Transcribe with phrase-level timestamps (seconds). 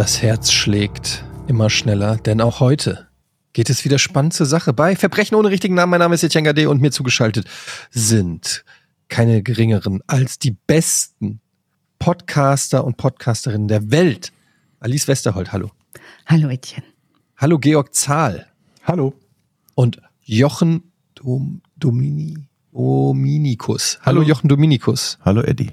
[0.00, 3.08] Das Herz schlägt immer schneller, denn auch heute
[3.52, 5.90] geht es wieder spannend zur Sache bei Verbrechen ohne richtigen Namen.
[5.90, 7.46] Mein Name ist Etienne Gade und mir zugeschaltet
[7.90, 8.64] sind
[9.10, 11.42] keine geringeren als die besten
[11.98, 14.32] Podcaster und Podcasterinnen der Welt.
[14.78, 15.70] Alice Westerholt, hallo.
[16.24, 16.86] Hallo Etienne.
[17.36, 18.46] Hallo Georg Zahl.
[18.84, 19.12] Hallo.
[19.74, 22.38] Und Jochen Dom Domini
[22.72, 23.98] Dominikus.
[24.00, 25.18] Hallo, Jochen Dominikus.
[25.20, 25.72] Hallo Eddie.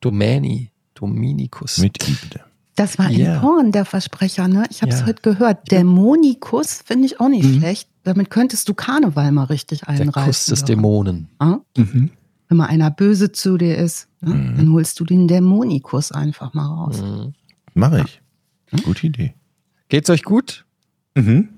[0.00, 1.78] Domäni Dominikus.
[1.78, 2.47] Mit I bitte.
[2.78, 3.34] Das war Ja.
[3.34, 4.64] in Porn der Versprecher, ne?
[4.70, 5.06] Ich habe es Ja.
[5.06, 5.70] heute gehört.
[5.70, 7.58] Dämonikus finde ich auch nicht Mhm.
[7.58, 7.88] schlecht.
[8.04, 10.12] Damit könntest du Karneval mal richtig Der einreißen.
[10.12, 10.64] Kuss des.
[10.64, 11.28] Dämonen.
[11.38, 11.56] Ah?
[11.76, 12.10] Mhm.
[12.48, 14.34] Wenn mal einer böse zu dir ist, ne?
[14.34, 14.56] Mhm.
[14.56, 17.02] dann holst du den Dämonikus einfach mal raus.
[17.02, 17.34] Mhm.
[17.74, 18.82] Mache ich.
[18.84, 19.34] Gute Idee.
[19.88, 20.64] Geht's euch gut?
[21.16, 21.48] Mhm.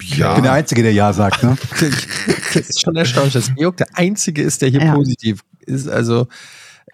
[0.00, 1.42] Ich bin der Einzige, der Ja sagt.
[1.42, 1.56] Ne?
[2.54, 4.94] Das ist schon erstaunlich, dass Georg der Einzige ist, der hier Ja.
[4.94, 5.88] positiv ist.
[5.88, 6.26] Also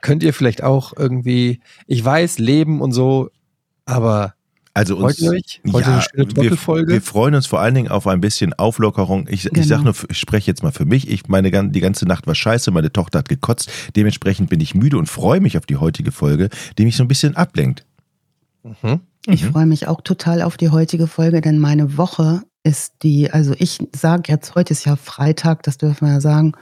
[0.02, 3.30] könnt ihr vielleicht auch irgendwie, ich weiß, leben und so,
[3.84, 4.34] aber
[4.74, 5.60] Also uns, freut ihr euch?
[5.72, 6.92] Heute eine schöne wir, Doppelfolge?
[6.92, 9.26] wir freuen uns vor allen Dingen auf ein bisschen Auflockerung.
[9.28, 9.60] Ich, Genau.
[9.60, 11.08] ich sag nur, ich spreche jetzt mal für mich.
[11.10, 13.70] Ich meine, die ganze Nacht war scheiße, meine Tochter hat gekotzt.
[13.96, 17.08] Dementsprechend bin ich müde und freue mich auf die heutige Folge, die mich so ein
[17.08, 17.84] bisschen ablenkt.
[18.62, 19.00] Mhm.
[19.26, 23.54] Ich freue mich auch total auf die heutige Folge, denn meine Woche ist die, also
[23.58, 26.52] ich sage jetzt, heute ist ja Freitag, das dürfen wir ja sagen.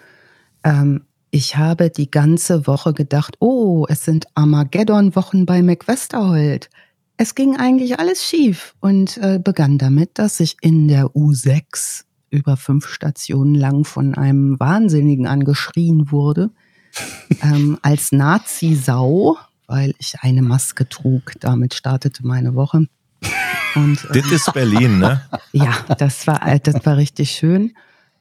[0.64, 1.02] Ähm,
[1.36, 6.70] ich habe die ganze Woche gedacht, oh, es sind Armageddon-Wochen bei McWesterholt.
[7.18, 12.56] Es ging eigentlich alles schief und äh, begann damit, dass ich in der U6 über
[12.56, 16.48] fünf Stationen lang von einem Wahnsinnigen angeschrien wurde,
[17.42, 21.32] ähm, als Nazi-Sau, weil ich eine Maske trug.
[21.40, 22.86] Damit startete meine Woche.
[23.74, 25.20] Und, äh, Das ist Berlin, ne?
[25.52, 27.76] ja, das war, äh, das war richtig schön.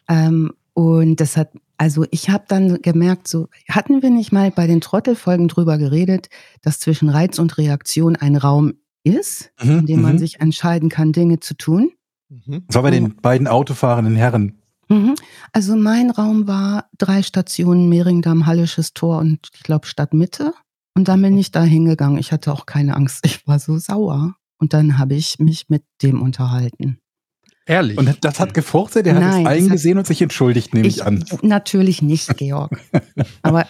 [0.10, 4.68] Ähm, und das hat, also ich habe dann gemerkt, so hatten wir nicht mal bei
[4.68, 6.30] den Trottelfolgen drüber geredet,
[6.62, 10.20] dass zwischen Reiz und Reaktion ein Raum ist, Mhm, in dem man mhm.
[10.20, 11.92] sich entscheiden kann, Dinge zu tun.
[12.30, 12.64] Mhm.
[12.68, 14.62] Das war bei den beiden autofahrenden Herren.
[14.90, 15.16] Mhm.
[15.52, 20.54] Also mein Raum war drei Stationen Mehringdamm, Hallisches Tor und ich glaube Stadtmitte.
[20.96, 22.18] Und dann bin ich da hingegangen.
[22.18, 23.26] Ich hatte auch keine Angst.
[23.26, 24.36] Ich war so sauer.
[24.58, 27.00] Und dann habe ich mich mit dem unterhalten.
[27.66, 27.98] Ehrlich.
[27.98, 31.04] Und das hat gefurzt, der hat es allen hat- gesehen und sich entschuldigt, nehme ich,
[31.04, 31.26] an.
[31.42, 32.80] Natürlich nicht, Georg.
[33.42, 33.66] Aber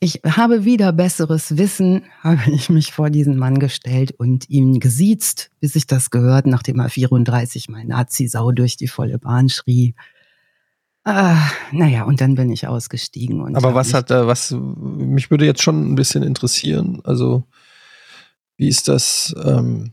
[0.00, 5.50] ich habe wieder besseres Wissen, habe ich mich vor diesen Mann gestellt und ihn gesiezt,
[5.60, 9.94] bis ich das gehört, nachdem er 34 mal Nazi-Sau durch die volle Bahn schrie.
[11.04, 11.38] Ah,
[11.72, 13.40] naja, und dann bin ich ausgestiegen.
[13.40, 17.00] Und Aber was mich- hat da, was, mich würde jetzt schon ein bisschen interessieren.
[17.04, 17.44] Also,
[18.56, 19.92] wie ist das ähm,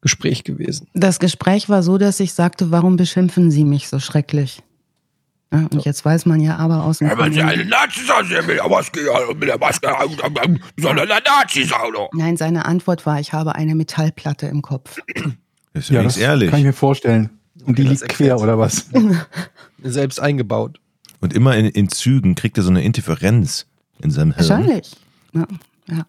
[0.00, 0.88] Gespräch gewesen?
[0.94, 4.62] Das Gespräch war so, dass ich sagte, warum beschimpfen Sie mich so schrecklich?
[5.52, 8.58] Ja, und jetzt weiß man ja aber aus dem Wenn Sie alle Nazis sind, mit
[8.58, 9.00] der Maske,
[9.34, 9.88] mit der Maske,
[10.76, 12.10] sondern der Nazis auch.
[12.12, 14.98] Nein, seine Antwort war, ich habe eine Metallplatte im Kopf.
[15.72, 16.50] Das ist ja, das ehrlich.
[16.50, 17.30] kann ich mir vorstellen.
[17.64, 18.90] Und die Okay, das liegt quer, oder was?
[19.82, 20.80] Selbst eingebaut.
[21.20, 23.66] Und immer in, in Zügen kriegt er so eine Interferenz
[24.00, 24.48] in seinem Hirn.
[24.48, 24.96] Wahrscheinlich.
[25.32, 25.46] Ja,
[25.88, 26.06] ja.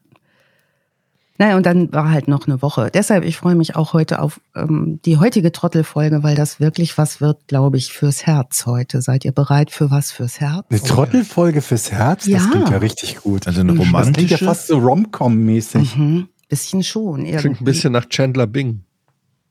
[1.40, 2.92] Naja, und dann war halt noch eine Woche.
[2.94, 7.22] Deshalb, ich freue mich auch heute auf ähm, die heutige Trottelfolge, weil das wirklich was
[7.22, 9.02] wird, glaube ich, fürs Herz heute.
[9.02, 10.66] Seid ihr bereit für was fürs Herz?
[10.70, 12.26] Eine Trottelfolge fürs Herz?
[12.26, 12.50] Das Ja.
[12.52, 13.48] klingt ja richtig gut.
[13.48, 14.44] Also eine Das Das klingt romantische.
[14.44, 15.96] ja fast so Rom-Com-mäßig.
[15.96, 16.28] Mhm.
[16.50, 17.22] Bisschen schon.
[17.24, 17.64] Klingt ein irgendwie.
[17.64, 18.82] bisschen nach Chandler Bing.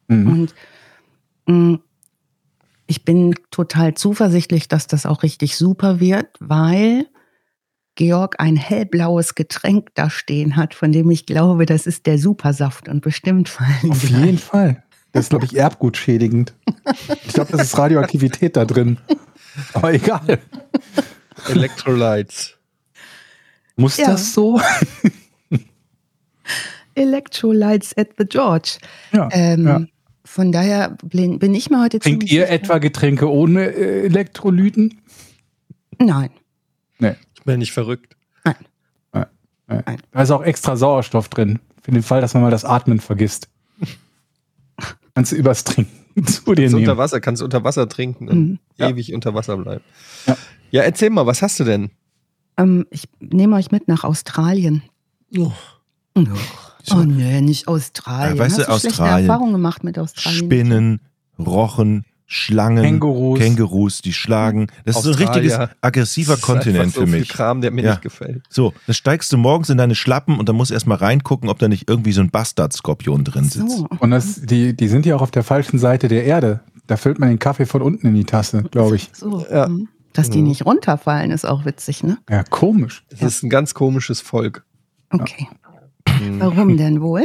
[0.08, 0.26] Mhm.
[0.28, 0.54] Und
[1.46, 1.78] mh,
[2.86, 7.06] ich bin total zuversichtlich, dass das auch richtig super wird, weil
[7.98, 12.88] Georg ein hellblaues Getränk da stehen hat, von dem ich glaube, das ist der Supersaft
[12.88, 14.24] und bestimmt fallen Auf gleich.
[14.24, 14.84] jeden Fall.
[15.12, 16.54] Das ist, glaube ich, erbgutschädigend.
[17.26, 18.98] Ich glaube, das ist Radioaktivität da drin.
[19.74, 20.38] Aber egal.
[21.48, 22.54] Electrolytes.
[23.76, 24.12] Muss Ja.
[24.12, 24.60] das so?
[26.94, 28.78] Electrolytes at the George.
[29.12, 29.28] Ja.
[29.32, 29.80] Ähm, ja.
[30.24, 35.00] Von daher bin bin ich mir heute Trinkt ihr sicher- etwa Getränke ohne äh, Elektrolyten?
[35.98, 36.30] Nein.
[37.48, 38.14] Bin nicht verrückt.
[38.44, 38.52] nee.
[39.66, 39.98] Nein.
[40.12, 41.58] Da ist auch extra Sauerstoff drin.
[41.82, 43.48] Für den Fall, dass man mal das Atmen vergisst.
[45.14, 45.92] Kannst du übers Trinken
[46.26, 46.98] zu dir Kannst unter nehmen.
[46.98, 48.58] Wasser, kannst unter Wasser trinken und Mhm.
[48.76, 48.88] Ja.
[48.90, 49.84] ewig unter Wasser bleiben.
[50.26, 50.36] Ja.
[50.70, 51.90] ja, erzähl mal, was hast du denn?
[52.56, 54.82] Ähm, ich nehme euch mit nach Australien.
[55.36, 55.52] Oh.
[56.90, 58.36] Oh nee, nicht Australien.
[58.36, 59.28] Ja, weißt du, Hast du schlechte Australien.
[59.28, 60.38] Erfahrungen gemacht mit Australien?
[60.44, 61.00] Spinnen,
[61.38, 63.38] Rochen, Schlangen, Kängurus.
[63.38, 64.66] Kängurus, die schlagen.
[64.84, 65.42] Das ist so ein Australier.
[65.60, 67.28] richtiges aggressiver Das ist Kontinent so für viel mich.
[67.30, 67.90] Kram, der mir Ja.
[67.92, 68.42] nicht gefällt.
[68.50, 71.58] So, dann steigst du morgens in deine Schlappen und dann musst du erstmal reingucken, ob
[71.58, 73.78] da nicht irgendwie so ein Bastard-Skorpion drin sitzt.
[73.78, 73.88] So.
[73.98, 76.60] Und das, die, die sind ja auch auf der falschen Seite der Erde.
[76.86, 79.08] Da füllt man den Kaffee von unten in die Tasse, glaube ich.
[79.14, 79.68] So, Ja.
[80.12, 80.48] Dass die Mhm.
[80.48, 82.18] nicht runterfallen, ist auch witzig, ne?
[82.28, 83.04] Ja, komisch.
[83.10, 84.64] Das ist ein ganz komisches Volk.
[85.10, 85.46] Okay.
[86.38, 87.24] Warum denn wohl?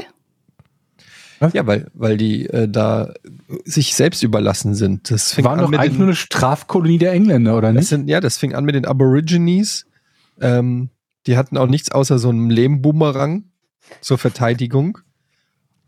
[1.53, 3.13] Ja, weil, weil die äh, da
[3.65, 5.11] sich selbst überlassen sind.
[5.11, 7.81] Das fing Waren an doch mit eigentlich den, nur eine Strafkolonie der Engländer, oder das
[7.81, 7.89] nicht?
[7.89, 9.85] sind, ja, das fing an mit den Aborigines.
[10.39, 10.89] Ähm,
[11.27, 13.43] die hatten auch nichts außer so einem Lehmboomerang
[14.01, 14.99] zur Verteidigung.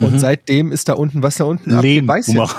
[0.01, 0.19] Und Mhm.
[0.19, 2.43] seitdem ist da unten, was da unten abgeht, weiß, ja,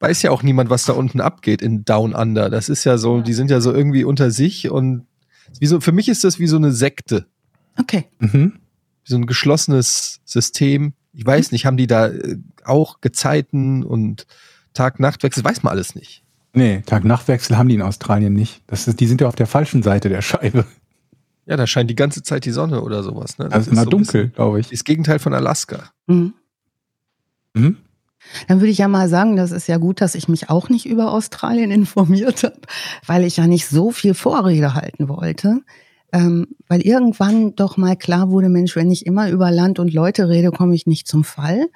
[0.00, 2.50] weiß ja auch niemand, was da unten abgeht in Down Under.
[2.50, 5.06] Das ist ja so, die sind ja so irgendwie unter sich und
[5.60, 7.26] wie so, für mich ist das wie so eine Sekte,
[7.78, 8.04] Okay.
[8.18, 8.54] Mhm.
[9.04, 10.94] Wie so ein geschlossenes System.
[11.12, 14.26] Ich weiß nicht, haben die da äh, auch Gezeiten und
[14.74, 15.44] Tag-Nacht-Wechsel?
[15.44, 16.22] Weiß man alles nicht.
[16.54, 18.62] Nee, Tag-Nacht-Wechsel haben die in Australien nicht.
[18.66, 20.64] Das ist, die sind ja auf der falschen Seite der Scheibe.
[21.46, 23.38] Ja, da scheint die ganze Zeit die Sonne oder sowas.
[23.38, 23.48] Ne?
[23.48, 24.68] Da ist immer so dunkel, glaube ich.
[24.68, 25.90] Das Gegenteil von Alaska.
[26.06, 26.34] Mhm.
[27.54, 27.78] Mhm.
[28.46, 30.86] Dann würde ich ja mal sagen, das ist ja gut, dass ich mich auch nicht
[30.86, 32.60] über Australien informiert habe,
[33.06, 35.60] weil ich ja nicht so viel Vorrede halten wollte.
[36.12, 40.28] Ähm, weil irgendwann doch mal klar wurde, Mensch, wenn ich immer über Land und Leute
[40.28, 41.66] rede, komme ich nicht zum Fall.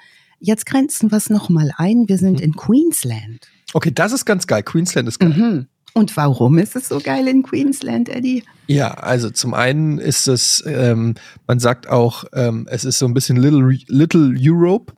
[0.40, 2.08] Jetzt grenzen wir es nochmal ein.
[2.08, 2.44] Wir sind Mhm.
[2.44, 3.48] in Queensland.
[3.72, 4.62] Okay, das ist ganz geil.
[4.62, 5.30] Queensland ist geil.
[5.30, 5.66] Mhm.
[5.94, 8.44] Und warum ist es so geil in Queensland, Eddie?
[8.66, 11.14] Ja, also zum einen ist es, ähm,
[11.46, 14.92] man sagt auch, ähm, es ist so ein bisschen Little, Little Europe,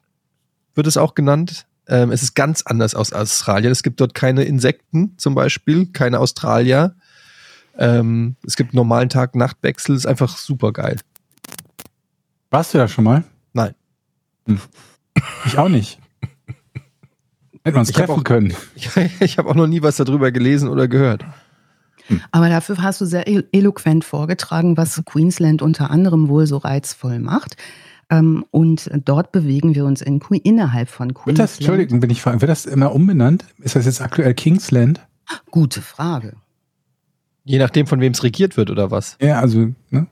[0.75, 1.67] wird es auch genannt.
[1.87, 3.71] Ähm, es ist ganz anders aus Australien.
[3.71, 6.97] Es gibt dort keine Insekten zum Beispiel, keine Australier.
[7.79, 10.99] Ähm, es gibt einen normalen Tag-Nacht-Wechsel, ist einfach super geil.
[12.51, 13.25] Warst du da schon mal?
[13.53, 13.75] Nein.
[14.47, 14.61] Hm.
[15.47, 15.99] Ich auch nicht.
[17.65, 18.55] Hätten wir uns Ich hab treffen auch- können.
[18.75, 18.91] Ich,
[19.21, 21.25] ich habe auch noch nie was darüber gelesen oder gehört.
[22.31, 27.19] Aber dafür hast du sehr elo- eloquent vorgetragen, was Queensland unter anderem wohl so reizvoll
[27.19, 27.57] macht.
[28.11, 31.39] Ähm, und dort bewegen wir uns in innerhalb von Wird Queensland.
[31.51, 33.45] das, Entschuldigung, bin ich fragen, wird das immer umbenannt?
[33.59, 35.07] Ist das jetzt aktuell Kingsland?
[35.51, 36.37] Gute Frage.
[37.49, 39.17] Je nachdem, von wem es regiert wird oder was.
[39.23, 40.07] Ja, also, ne?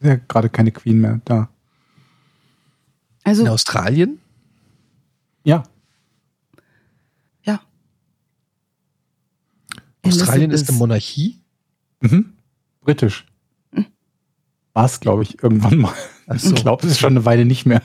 [0.00, 1.50] Ist ja gerade keine Queen mehr da.
[3.24, 4.18] Also In Australien?
[5.44, 5.64] Ja,
[7.42, 7.60] ja.
[10.02, 11.40] Australien ist eine Elizabeth- Monarchie?
[12.00, 12.32] mhm.
[12.80, 13.26] britisch.
[14.72, 15.92] War es, glaube ich, irgendwann mal.
[16.26, 16.54] Ach so.
[16.54, 17.82] Ich glaube, es ist schon eine Weile nicht mehr.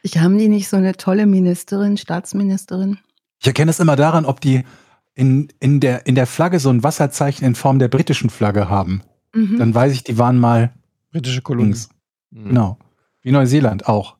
[0.00, 2.96] Ich haben die nicht so eine tolle Ministerin, Staatsministerin?
[3.40, 4.64] Ich erkenne es immer daran, ob die
[5.14, 9.02] in, in, der, in der Flagge so ein Wasserzeichen in Form der britischen Flagge haben.
[9.34, 9.58] Mhm.
[9.58, 10.72] Dann weiß ich, die waren mal
[11.12, 11.66] Britische Kolonie.
[11.66, 11.88] links.
[12.32, 12.78] Genau.
[13.22, 14.16] Wie Neuseeland auch.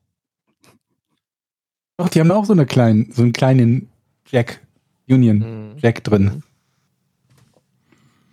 [1.97, 3.89] Doch, die haben auch so eine kleinen, so einen kleinen
[4.27, 4.61] Jack,
[5.07, 5.77] Union Mhm.
[5.77, 6.43] Jack drin.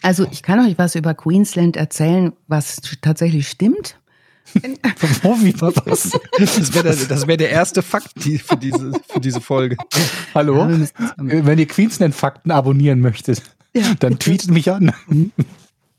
[0.02, 4.00] Also ich kann euch was über Queensland erzählen, was tatsächlich stimmt.
[4.54, 6.10] Wie, was?
[6.38, 9.76] Das wäre der, wär der erste Fakt die, für, diese, für diese Folge.
[10.34, 10.68] Hallo?
[11.16, 13.42] Wenn ihr Queensland-Fakten abonnieren möchtet,
[13.74, 13.94] Ja.
[14.00, 14.92] dann tweetet mich an.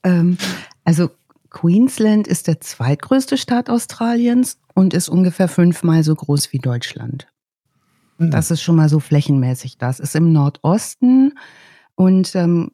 [0.03, 0.37] Ähm,
[0.83, 1.09] also
[1.49, 7.27] Queensland ist der zweitgrößte Staat Australiens und ist ungefähr fünfmal so groß wie Deutschland.
[8.19, 9.77] Das ist schon mal so flächenmäßig.
[9.77, 11.33] Das ist im Nordosten
[11.95, 12.71] und ähm,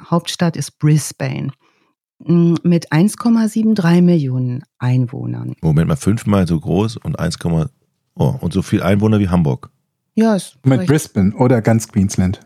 [0.00, 1.52] Hauptstadt ist Brisbane
[2.18, 5.54] mit 1,73 Millionen Einwohnern.
[5.60, 9.70] Moment mal, fünfmal so groß und 1, oh, und so viel Einwohner wie Hamburg.
[10.14, 10.88] Ja, ist Mit recht.
[10.90, 12.40] Brisbane oder ganz Queensland.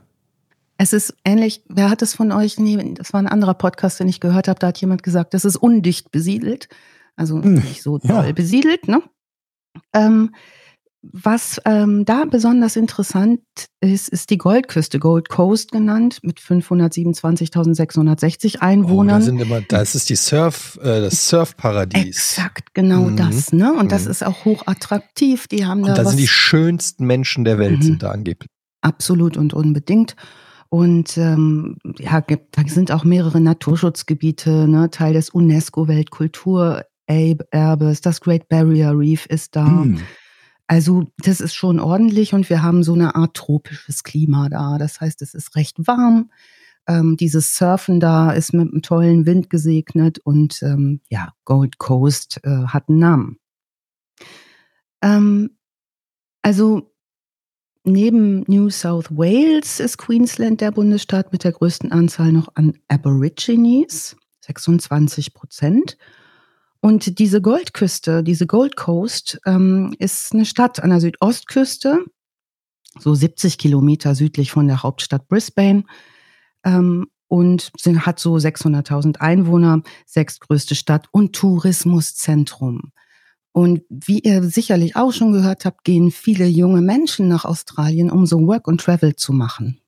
[0.76, 2.58] Es ist ähnlich, wer hat es von euch?
[2.58, 4.58] Nee, das war ein anderer Podcast, den ich gehört habe.
[4.58, 6.68] Da hat jemand gesagt, das ist undicht besiedelt.
[7.16, 8.22] Also Hm, nicht so ja.
[8.22, 9.02] toll besiedelt, ne?
[9.94, 10.34] Ähm,
[11.02, 13.40] was ähm, da besonders interessant
[13.80, 19.22] ist, ist die Goldküste, Gold Coast genannt, mit 527.660 Oh, da Einwohnern.
[19.22, 22.06] sind immer, das ist die Surf, äh, das Surfparadies.
[22.06, 23.16] Exakt, genau Mhm.
[23.16, 23.72] das, ne?
[23.74, 24.10] Und das Mhm.
[24.12, 25.48] ist auch hochattraktiv.
[25.48, 27.82] Die haben Und da, da was sind die schönsten Menschen der Welt, Mhm.
[27.82, 28.48] sind da angeblich.
[28.80, 30.14] Absolut und unbedingt.
[30.68, 38.00] Und ähm, ja, gibt, da sind auch mehrere Naturschutzgebiete, ne, Teil des UNESCO-Weltkulturerbes.
[38.00, 39.84] Das Great Barrier Reef ist da.
[40.66, 44.78] Also das ist schon ordentlich und wir haben so eine Art tropisches Klima da.
[44.78, 46.30] Das heißt, es ist recht warm.
[46.86, 52.40] Ähm, dieses Surfen da ist mit einem tollen Wind gesegnet und ähm, ja, Gold Coast
[52.42, 53.38] äh, hat einen Namen.
[55.02, 55.50] Ähm,
[56.42, 56.92] also
[57.84, 64.16] Neben New South Wales ist Queensland der Bundesstaat mit der größten Anzahl noch an Aborigines,
[64.42, 65.98] 26 Prozent.
[66.82, 72.04] Und diese Goldküste, diese Gold Coast, ähm, ist eine Stadt an der Südostküste,
[72.98, 75.84] so 70 Kilometer südlich von der Hauptstadt Brisbane.
[76.64, 82.92] Ähm, und sind, hat so 600.000 Einwohner, sechstgrößte Stadt und Tourismuszentrum.
[83.52, 88.26] Und wie ihr sicherlich auch schon gehört habt, gehen viele junge Menschen nach Australien, um
[88.26, 89.80] so Work and Travel zu machen.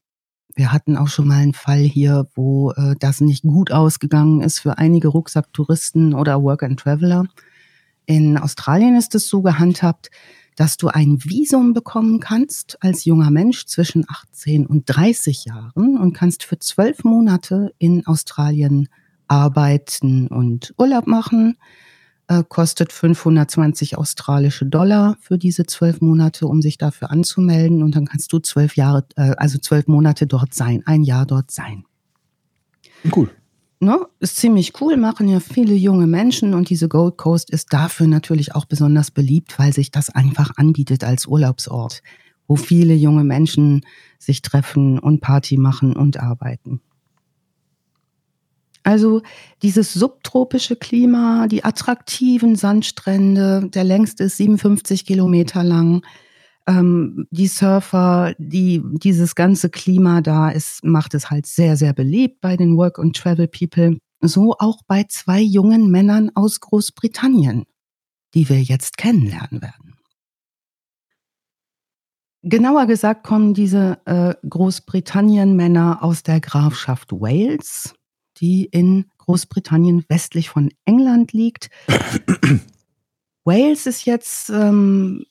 [0.55, 4.61] Wir hatten auch schon mal einen Fall hier, wo äh, das nicht gut ausgegangen ist
[4.61, 7.25] für einige Rucksacktouristen oder Work and Traveler.
[8.07, 10.11] In Australien ist es so gehandhabt,
[10.57, 16.13] dass du ein Visum bekommen kannst als junger Mensch zwischen 18 und 30 Jahren und
[16.13, 18.89] kannst für zwölf Monate in Australien
[19.27, 21.57] arbeiten und Urlaub machen.
[22.27, 27.83] Äh, kostet 520 australische Dollar für diese zwölf Monate, um sich dafür anzumelden.
[27.83, 31.51] Und dann kannst du zwölf Jahre, äh, also zwölf Monate dort sein, ein Jahr dort
[31.51, 31.85] sein.
[33.15, 33.31] Cool.
[33.79, 33.99] Ne?
[34.21, 38.55] Ist ziemlich cool, machen ja viele junge Menschen und diese Gold Coast ist dafür natürlich
[38.55, 42.03] auch besonders beliebt, weil sich das einfach anbietet als Urlaubsort,
[42.47, 43.85] wo viele junge Menschen
[44.19, 46.81] sich treffen und Party machen und arbeiten.
[48.85, 49.23] Also
[49.63, 56.03] dieses subtropische Klima, die attraktiven Sandstrände, der längste ist 57 Kilometer lang,
[56.67, 62.43] ähm, die Surfer, die, dieses ganze Klima da ist, macht es halt sehr, sehr beliebt
[62.43, 63.99] bei den Work- and Travel-People.
[64.21, 67.65] So auch bei zwei jungen Männern aus Großbritannien,
[68.35, 69.95] die wir jetzt kennenlernen werden.
[72.43, 77.95] Genauer gesagt kommen diese äh, Großbritannien-Männer aus der Grafschaft Wales,
[78.41, 81.71] die in Großbritannien westlich von England liegt.
[83.45, 85.25] Wales ist jetzt ähm,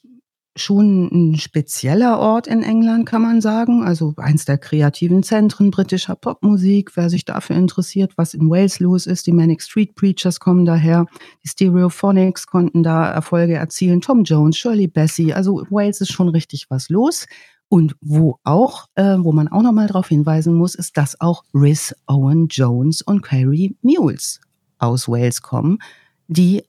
[0.56, 3.84] schon ein spezieller Ort in England, kann man sagen.
[3.84, 6.96] Also eins der kreativen Zentren britischer Popmusik.
[6.96, 11.08] Wer sich dafür interessiert, was in Wales los ist, die Manic Street Preachers kommen daher.
[11.44, 14.02] Die Stereophonics konnten da Erfolge erzielen.
[14.02, 15.34] Tom Jones, Shirley Bassey.
[15.34, 17.26] Also Wales ist schon richtig was los.
[17.74, 21.96] Und wo auch, äh, wo man auch nochmal darauf hinweisen muss, ist, dass auch Rhys
[22.06, 24.40] Owen Jones und Carrie Mules
[24.78, 25.80] aus Wales kommen,
[26.28, 26.62] die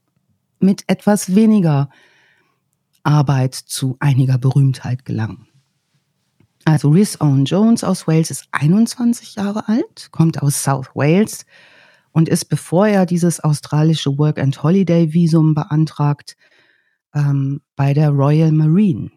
[0.60, 1.90] mit etwas weniger
[3.02, 5.46] Arbeit zu einiger Berühmtheit gelangen.
[6.64, 11.44] Also Rhys Owen Jones aus Wales ist 21 Jahre alt, kommt aus South Wales
[12.12, 16.34] und ist, bevor er dieses australische Work and Holiday Visum beantragt,
[17.14, 19.10] ähm, bei der Royal Marine.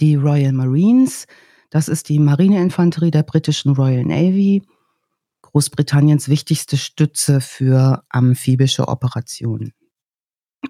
[0.00, 1.26] Die Royal Marines,
[1.70, 4.62] das ist die Marineinfanterie der britischen Royal Navy,
[5.42, 9.72] Großbritanniens wichtigste Stütze für amphibische Operationen.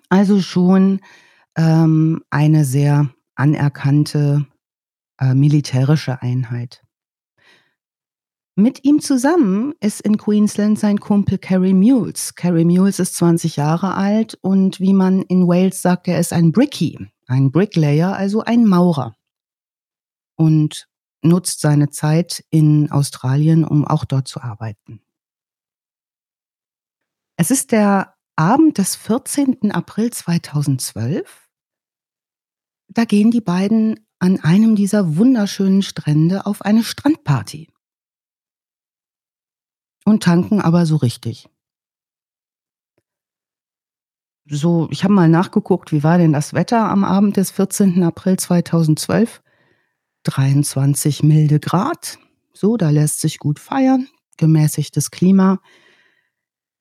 [0.08, 1.00] Also schon
[1.56, 4.46] ähm, eine sehr anerkannte
[5.20, 6.82] äh, militärische Einheit.
[8.54, 12.34] Mit ihm zusammen ist in Queensland sein Kumpel Carrie Mules.
[12.34, 16.50] Carrie Mules ist 20 Jahre alt und wie man in Wales sagt, er ist ein
[16.50, 19.14] Brickie, ein Bricklayer, also ein Maurer.
[20.38, 20.88] Und
[21.22, 25.02] nutzt seine Zeit in Australien, um auch dort zu arbeiten.
[27.36, 29.72] Es ist der Abend des 14.
[29.72, 31.48] April 2012
[32.88, 37.68] da gehen die beiden an einem dieser wunderschönen Strände auf eine Strandparty.
[40.04, 41.48] Und tanken aber so richtig.
[44.50, 48.02] So, ich habe mal nachgeguckt, wie war denn das Wetter am Abend des 14.
[48.02, 49.42] April 2012?
[50.24, 52.18] 23 milde Grad.
[52.52, 54.08] So, da lässt sich gut feiern.
[54.36, 55.60] Gemäßigtes Klima.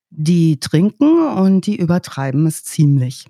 [0.10, 3.26] Die trinken und die übertreiben es ziemlich.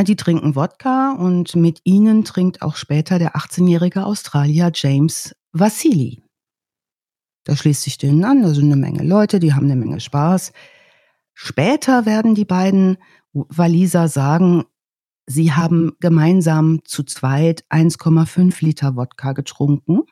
[0.00, 6.22] Die trinken Wodka und mit ihnen trinkt auch später der 18-jährige Australier James Vassili.
[7.44, 10.52] Da schließt sich denen an, da sind eine Menge Leute, die haben eine Menge Spaß.
[11.32, 12.98] Später werden die beiden
[13.32, 14.64] Waliser sagen,
[15.26, 20.02] sie haben gemeinsam zu zweit 1,5 Liter Wodka getrunken.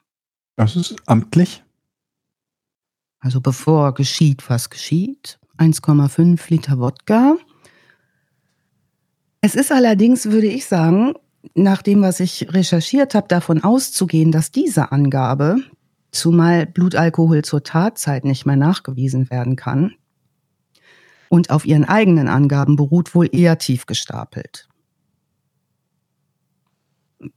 [0.57, 1.63] Das ist amtlich.
[3.21, 5.39] Also bevor geschieht, was geschieht.
[5.59, 7.37] 1,5 Liter Wodka.
[9.41, 11.15] Es ist allerdings, würde ich sagen,
[11.55, 15.57] nach dem, was ich recherchiert habe, davon auszugehen, dass diese Angabe,
[16.11, 19.95] zumal Blutalkohol zur Tatzeit nicht mehr nachgewiesen werden kann,
[21.29, 24.69] und auf ihren eigenen Angaben beruht, wohl eher tief gestapelt.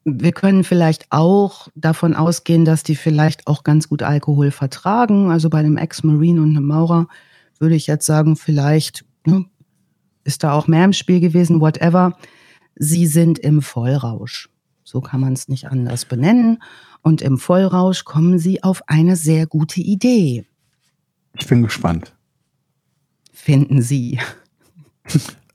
[0.03, 5.31] Wir können vielleicht auch davon ausgehen, dass die vielleicht auch ganz gut Alkohol vertragen.
[5.31, 7.07] Also bei einem Ex-Marine und einem Maurer
[7.59, 9.45] würde ich jetzt sagen, vielleicht ne,
[10.23, 12.17] ist da auch mehr im Spiel gewesen, whatever.
[12.75, 14.49] Sie sind im Vollrausch.
[14.83, 16.61] So kann man es nicht anders benennen.
[17.01, 20.45] Und im Vollrausch kommen sie auf eine sehr gute Idee.
[21.33, 22.15] Ich bin gespannt.
[23.33, 24.19] Finden Sie.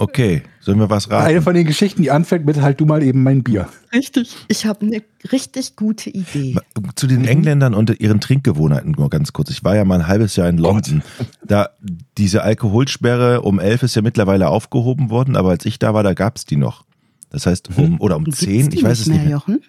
[0.00, 1.26] Okay, sollen wir was raten?
[1.26, 3.68] Eine von den Geschichten, die anfängt mit halt du mal eben mein Bier.
[3.92, 4.34] Richtig.
[4.48, 6.56] Ich habe eine richtig gute Idee.
[6.94, 9.50] Zu den Engländern und ihren Trinkgewohnheiten nur ganz kurz.
[9.50, 11.02] Ich war ja mal ein halbes Jahr in London.
[11.46, 11.68] Da
[12.16, 16.14] diese Alkoholsperre um elf ist ja mittlerweile aufgehoben worden, aber als ich da war, da
[16.14, 16.86] gab es die noch.
[17.28, 19.32] Das heißt um oder um Gibt's zehn, die ich weiß nicht es nicht mehr, mehr.
[19.32, 19.60] Jochen?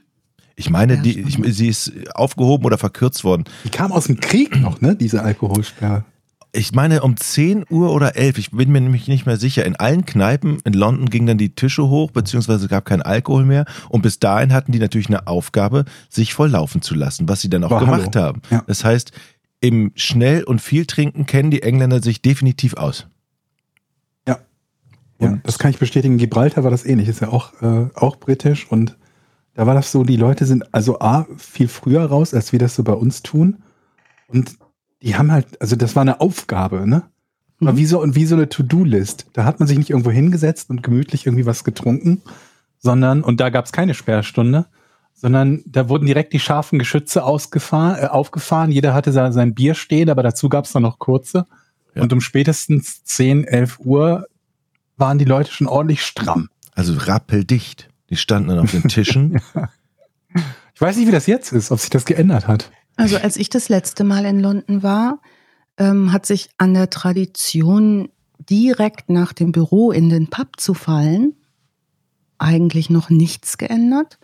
[0.55, 3.43] Ich meine, Ja, die, ich, sie ist aufgehoben oder verkürzt worden.
[3.65, 4.95] Die kam aus dem Krieg noch, ne?
[4.95, 6.05] Diese Alkoholsperre.
[6.53, 9.65] Ich meine, um 10 Uhr oder 11, ich bin mir nämlich nicht mehr sicher.
[9.65, 13.65] In allen Kneipen in London gingen dann die Tische hoch, beziehungsweise gab keinen Alkohol mehr.
[13.87, 17.63] Und bis dahin hatten die natürlich eine Aufgabe, sich volllaufen zu lassen, was sie dann
[17.63, 18.25] auch Aber gemacht hallo.
[18.25, 18.41] haben.
[18.49, 18.63] Ja.
[18.67, 19.13] Das heißt,
[19.61, 23.07] im Schnell- und viel Trinken kennen die Engländer sich definitiv aus.
[24.27, 24.39] Ja,
[25.19, 26.17] Und- das kann ich bestätigen.
[26.17, 27.07] Gibraltar war das ähnlich.
[27.07, 28.97] Ist ja auch, äh, auch britisch und
[29.53, 32.73] da war das so, die Leute sind also A, viel früher raus, als wir das
[32.75, 33.57] so bei uns tun.
[34.27, 34.57] Und
[35.03, 37.03] die haben halt, also das war eine Aufgabe, ne?
[37.59, 37.77] War Mhm.
[37.77, 39.27] wie so, und wie so eine To-Do-List.
[39.33, 42.21] Da hat man sich nicht irgendwo hingesetzt und gemütlich irgendwie was getrunken,
[42.79, 44.65] sondern, und da gab es keine Sperrstunde,
[45.13, 48.71] sondern da wurden direkt die scharfen Geschütze ausgefahren, äh, aufgefahren.
[48.71, 51.45] Jeder hatte sa- sein Bier stehen, aber dazu gab es dann noch kurze.
[51.93, 52.01] Ja.
[52.01, 54.25] Und um spätestens 10, 11 Uhr
[54.97, 56.49] waren die Leute schon ordentlich stramm.
[56.73, 57.89] Also rappeldicht.
[58.09, 59.41] Die standen dann auf den Tischen.
[60.73, 62.71] Ich weiß nicht, wie das jetzt ist, ob sich das geändert hat.
[62.97, 65.19] Also als ich das letzte Mal in London war,
[65.77, 68.09] ähm, hat sich an der Tradition,
[68.49, 71.35] direkt nach dem Büro in den Pub zu fallen,
[72.37, 74.17] eigentlich noch nichts geändert.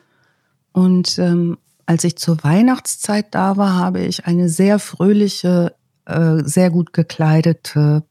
[0.71, 6.69] Und ähm, als ich zur Weihnachtszeit da war, habe ich eine sehr fröhliche, äh, sehr
[6.69, 8.03] gut gekleidete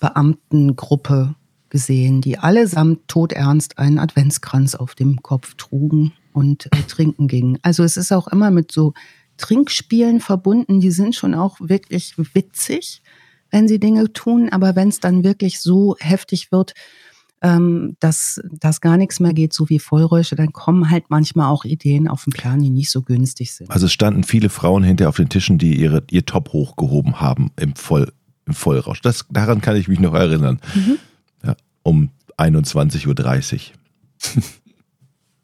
[0.00, 1.34] Beamtengruppe
[1.68, 7.58] gesehen, die allesamt todernst einen Adventskranz auf dem Kopf trugen und äh, trinken gingen.
[7.62, 8.94] Also es ist auch immer mit so
[9.40, 13.02] Trinkspielen verbunden, die sind schon auch wirklich witzig,
[13.50, 16.74] wenn sie Dinge tun, aber wenn es dann wirklich so heftig wird,
[17.42, 21.64] ähm, dass, dass gar nichts mehr geht, so wie Vollräusche, dann kommen halt manchmal auch
[21.64, 23.70] Ideen auf den Plan, die nicht so günstig sind.
[23.70, 27.50] Also es standen viele Frauen hinter auf den Tischen, die ihre, ihr Top hochgehoben haben
[27.56, 28.12] im, Voll,
[28.46, 29.00] im Vollrausch.
[29.00, 30.60] Das, daran kann ich mich noch erinnern.
[30.74, 30.98] Mhm.
[31.44, 34.44] Ja, um 21.30 Uhr.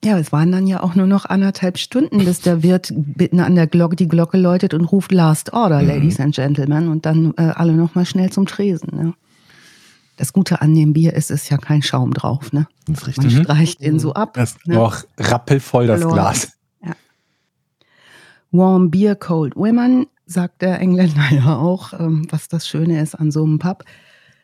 [0.07, 3.57] Ja, es waren dann ja auch nur noch anderthalb Stunden, bis der Wirt bitten an
[3.57, 5.89] der Glocke die Glocke läutet und ruft Last Order, Mhm.
[5.89, 8.91] Ladies and Gentlemen, und dann äh, alle noch mal schnell zum Tresen.
[8.93, 9.15] Ne?
[10.17, 12.53] Das Gute an dem Bier ist, es ist ja kein Schaum drauf.
[12.53, 12.69] Ne?
[12.87, 13.35] Das ist Man richtig.
[13.39, 13.43] Mhm.
[13.43, 14.35] streicht den so ab.
[14.35, 14.77] Das ne?
[14.77, 16.15] noch rappelvoll das Verloren.
[16.21, 16.53] Glas.
[18.53, 23.33] Warm Beer, Cold Women, sagt der Engländer ja auch, ähm, was das Schöne ist an
[23.33, 23.83] so einem Pub.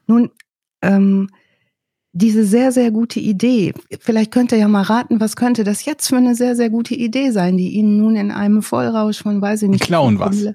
[0.09, 0.31] Nun,
[0.83, 1.29] ähm,
[2.13, 6.09] diese sehr, sehr gute Idee, vielleicht könnt ihr ja mal raten, was könnte das jetzt
[6.09, 9.63] für eine sehr, sehr gute Idee sein, die Ihnen nun in einem Vollrausch von, weiß
[9.63, 10.49] ich nicht, klauen was.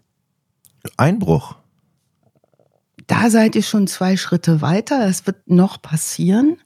[0.97, 1.55] Einbruch.
[3.07, 6.57] Da seid ihr schon zwei Schritte weiter, es wird noch passieren.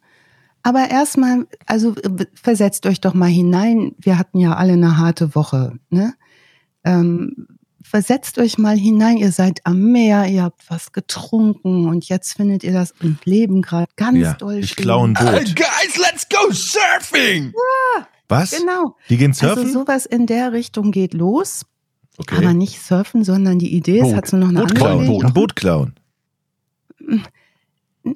[0.63, 1.95] Aber erstmal, also
[2.33, 3.95] versetzt euch doch mal hinein.
[3.97, 5.79] Wir hatten ja alle eine harte Woche.
[5.89, 6.13] Ne?
[6.83, 7.47] Ähm,
[7.91, 9.17] versetzt euch mal hinein.
[9.17, 13.61] Ihr seid am Meer, ihr habt was getrunken und jetzt findet ihr das im Leben
[13.61, 14.83] gerade ganz Ja, doll ich schlimm.
[14.83, 15.55] klaue ein Boot.
[15.55, 17.53] guys, let's go surfing!
[18.29, 18.51] Was?
[18.51, 18.95] Genau.
[19.09, 19.73] Die gehen Also surfen?
[19.73, 21.65] sowas in der Richtung geht los.
[22.17, 22.37] okay.
[22.37, 25.25] Aber nicht surfen, sondern die Idee ist, hat sie noch eine Boot andere klauen.
[25.25, 25.93] Ein Boot klauen.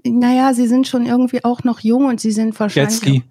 [0.04, 3.24] Naja, sie sind schon irgendwie auch noch jung und sie sind wahrscheinlich Jetski.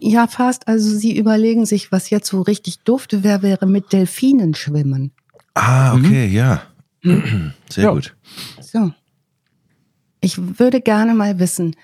[0.00, 0.66] Ja, fast.
[0.68, 5.12] Also sie überlegen sich, was jetzt so richtig dufte wäre, wäre mit Delfinen schwimmen.
[5.58, 6.62] Ah, okay, ja.
[7.02, 7.90] Sehr Ja.
[7.92, 8.14] gut.
[8.60, 8.92] So.
[10.20, 11.74] Ich würde gerne mal wissen,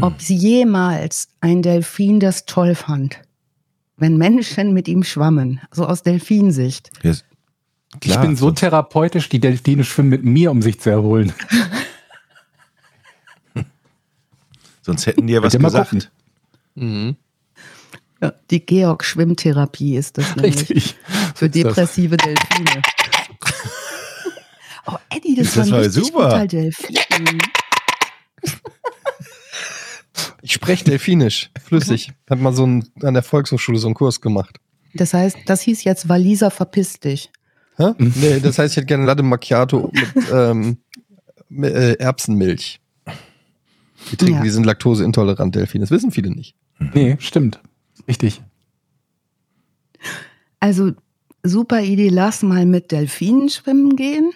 [0.00, 3.20] ob sie jemals ein Delfin das toll fand,
[3.96, 6.90] wenn Menschen mit ihm schwammen, so aus Delfinsicht.
[7.02, 7.22] Ich
[8.00, 8.20] klar.
[8.22, 11.32] bin so therapeutisch, die Delfine schwimmen mit mir, um sich zu erholen.
[14.82, 16.10] Sonst hätten die ja was gesagt.
[16.76, 17.16] Mhm.
[18.22, 20.96] Ja, die Georg-Schwimmtherapie ist das nämlich Richtig.
[21.34, 21.62] für ist das.
[21.62, 22.82] depressive Delfine.
[24.90, 26.46] Oh, Eddie, das, Das war war ein richtig super.
[26.46, 26.96] Delfin.
[30.40, 32.12] Ich spreche Delfinisch, flüssig.
[32.30, 34.58] Hab mal so ein, an der Volkshochschule so einen Kurs gemacht.
[34.94, 37.30] Das heißt, das hieß jetzt Waliser verpiss dich.
[37.76, 37.92] Hä?
[37.98, 40.78] Nee, das heißt, ich hätte gerne Latte Macchiato mit ähm,
[41.62, 42.80] äh, Erbsenmilch.
[44.10, 44.42] Die trinken, Ja.
[44.42, 45.82] die sind laktoseintolerant, Delfine.
[45.84, 46.56] Das wissen viele nicht.
[46.94, 47.60] Nee, stimmt.
[48.08, 48.40] Richtig.
[50.60, 50.92] Also
[51.48, 54.32] super Idee, lass mal mit Delfinen schwimmen gehen.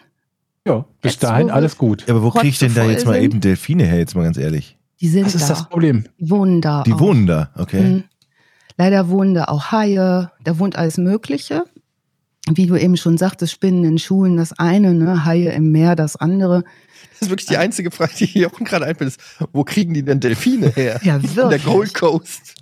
[0.67, 2.05] Ja, bis Jetzt, dahin alles gut.
[2.07, 3.23] Ja, aber wo kriege ich denn da jetzt mal sind.
[3.25, 4.77] eben Delfine her, jetzt mal ganz ehrlich?
[5.01, 5.55] Die sind Das ist da.
[5.55, 6.05] das Problem.
[6.19, 6.83] Die wohnen da.
[6.85, 7.01] Die auch.
[7.01, 7.81] wohnen da, okay.
[7.83, 8.05] Mhm.
[8.79, 11.65] Leider wohnen da auch Haie, da wohnt alles Mögliche.
[12.53, 15.25] Wie du eben schon sagtest, Spinnen in Schulen das eine, ne?
[15.25, 16.65] Haie im Meer das andere.
[17.13, 19.21] Das ist wirklich die einzige Frage, die hier auch gerade einfällt, ist,
[19.53, 21.01] wo kriegen die denn Delfine her?
[21.05, 21.65] Ja, In der wirklich.
[21.65, 22.55] Gold Coast.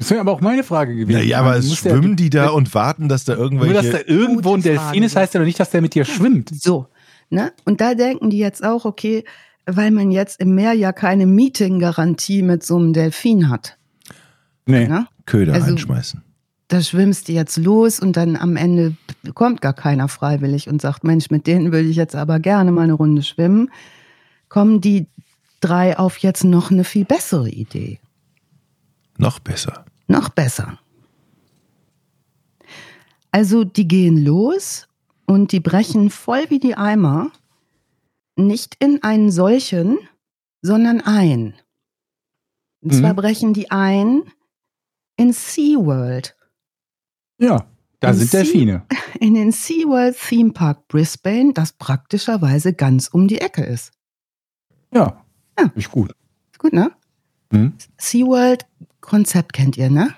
[0.00, 1.18] Das wäre aber auch meine Frage gewesen.
[1.18, 3.98] Naja, aber es muss ja- schwimmen die da und warten, dass da Nur, dass da
[3.98, 4.04] irgendwelche.
[4.08, 5.04] irgendwo ein Delfin Frage.
[5.04, 6.50] ist, heißt ja doch nicht, dass der mit dir schwimmt.
[6.52, 6.86] So,
[7.28, 7.52] ne?
[7.64, 9.24] Und da denken die jetzt auch, okay,
[9.66, 13.76] weil man jetzt im Meer ja keine Meeting-Garantie mit so einem Delfin hat.
[14.66, 14.88] Nee.
[14.88, 15.06] Ne?
[15.26, 16.22] Köder Also- einschmeißen.
[16.68, 18.94] da schwimmst du jetzt los und dann am Ende
[19.34, 22.82] kommt gar keiner freiwillig und sagt, Mensch, mit denen würde ich jetzt aber gerne mal
[22.84, 23.70] eine Runde schwimmen,
[24.48, 25.06] kommen die
[25.60, 27.98] drei auf jetzt noch eine viel bessere Idee.
[29.18, 29.84] Noch besser.
[30.10, 30.76] Noch besser.
[33.30, 34.88] Also die gehen los
[35.26, 37.30] und die brechen voll wie die Eimer
[38.36, 39.98] nicht in einen solchen,
[40.62, 41.54] sondern ein.
[42.82, 43.16] Und zwar Mhm.
[43.16, 44.22] brechen die ein
[45.16, 46.36] in SeaWorld.
[47.38, 47.68] Ja,
[48.00, 48.86] da In sind Sea- Delfine.
[49.20, 53.92] In den SeaWorld Theme Park Brisbane, das praktischerweise ganz um die Ecke ist.
[54.92, 55.24] Ja,
[55.58, 55.70] Ja.
[55.76, 56.12] ist gut.
[56.50, 56.90] Ist gut, ne?
[57.52, 57.72] Hm?
[57.98, 58.66] SeaWorld
[59.00, 60.14] Konzept kennt ihr, ne?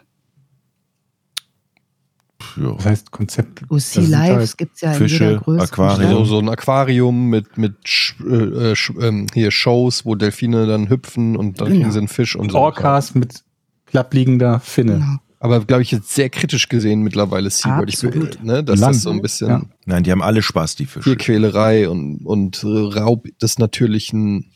[2.57, 2.73] Ja.
[2.75, 3.62] Das heißt Konzept.
[3.71, 5.62] Oh, Sea Das sind Lives halt gibt's ja in Fische, jeder Größe.
[5.64, 6.11] Aquarien.
[6.11, 10.90] So, so ein Aquarium mit, mit Sch äh, Sch ähm, hier Shows, wo Delfine dann
[10.90, 11.81] hüpfen und dann Genau.
[11.81, 12.59] kriegen sie einen Fisch und so.
[12.59, 13.45] Orcas mit
[13.87, 14.95] klappliegender Finne.
[14.95, 15.16] Genau.
[15.38, 17.88] Aber glaube ich jetzt sehr kritisch gesehen mittlerweile SeaWorld.
[17.88, 18.42] Ich, Absolut.
[18.45, 18.92] ne, dass Lang.
[18.92, 19.62] das so ein bisschen Ja.
[19.87, 21.05] Nein, die haben alle Spaß, die Fische.
[21.05, 24.51] Tierquälerei und, und äh, Raub des natürlichen,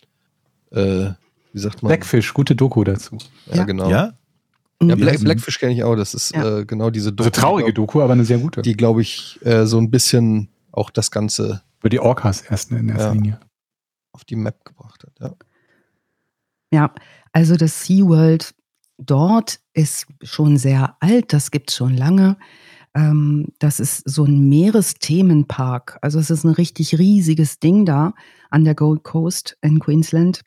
[0.73, 1.11] äh,
[1.57, 1.88] wie sagt man?
[1.88, 3.16] Blackfish, gute Doku dazu.
[3.47, 3.64] Ja, Ja.
[3.64, 3.88] genau.
[3.88, 4.12] Ja?
[4.83, 4.95] Ja.
[4.95, 5.21] Black?
[5.21, 5.97] Blackfish kenne ich auch.
[5.97, 6.59] Das ist Ja.
[6.59, 8.61] äh, genau diese Also traurige Doku, Doku, aber eine sehr gute.
[8.61, 12.88] die, glaube ich, äh, so ein bisschen auch das Ganze Über die Orcas erst in
[12.90, 13.12] erster Ja.
[13.12, 13.40] Linie.
[14.12, 15.12] auf die Map gebracht hat.
[15.21, 15.35] Ja.
[16.73, 16.95] Ja,
[17.33, 18.55] also das SeaWorld
[18.99, 22.37] dort ist schon sehr alt, das gibt es schon lange.
[22.95, 25.99] Ähm, das ist so ein Meeresthemenpark.
[26.03, 28.14] Also es ist ein richtig riesiges Ding da
[28.51, 30.40] an der Gold Coast in Queensland.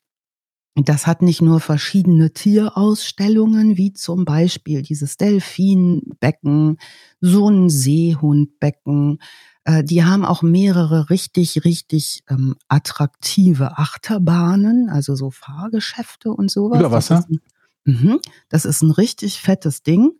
[0.76, 6.78] Das hat nicht nur verschiedene Tierausstellungen, wie zum Beispiel dieses Delfinbecken,
[7.20, 9.18] so ein Seehundbecken.
[9.64, 16.78] Äh, die haben auch mehrere richtig, richtig ähm, attraktive Achterbahnen, also so Fahrgeschäfte und sowas.
[16.78, 17.16] Über Wasser?
[17.16, 17.40] Das ist ein,
[17.84, 20.12] mhm, das ist ein richtig fettes Ding.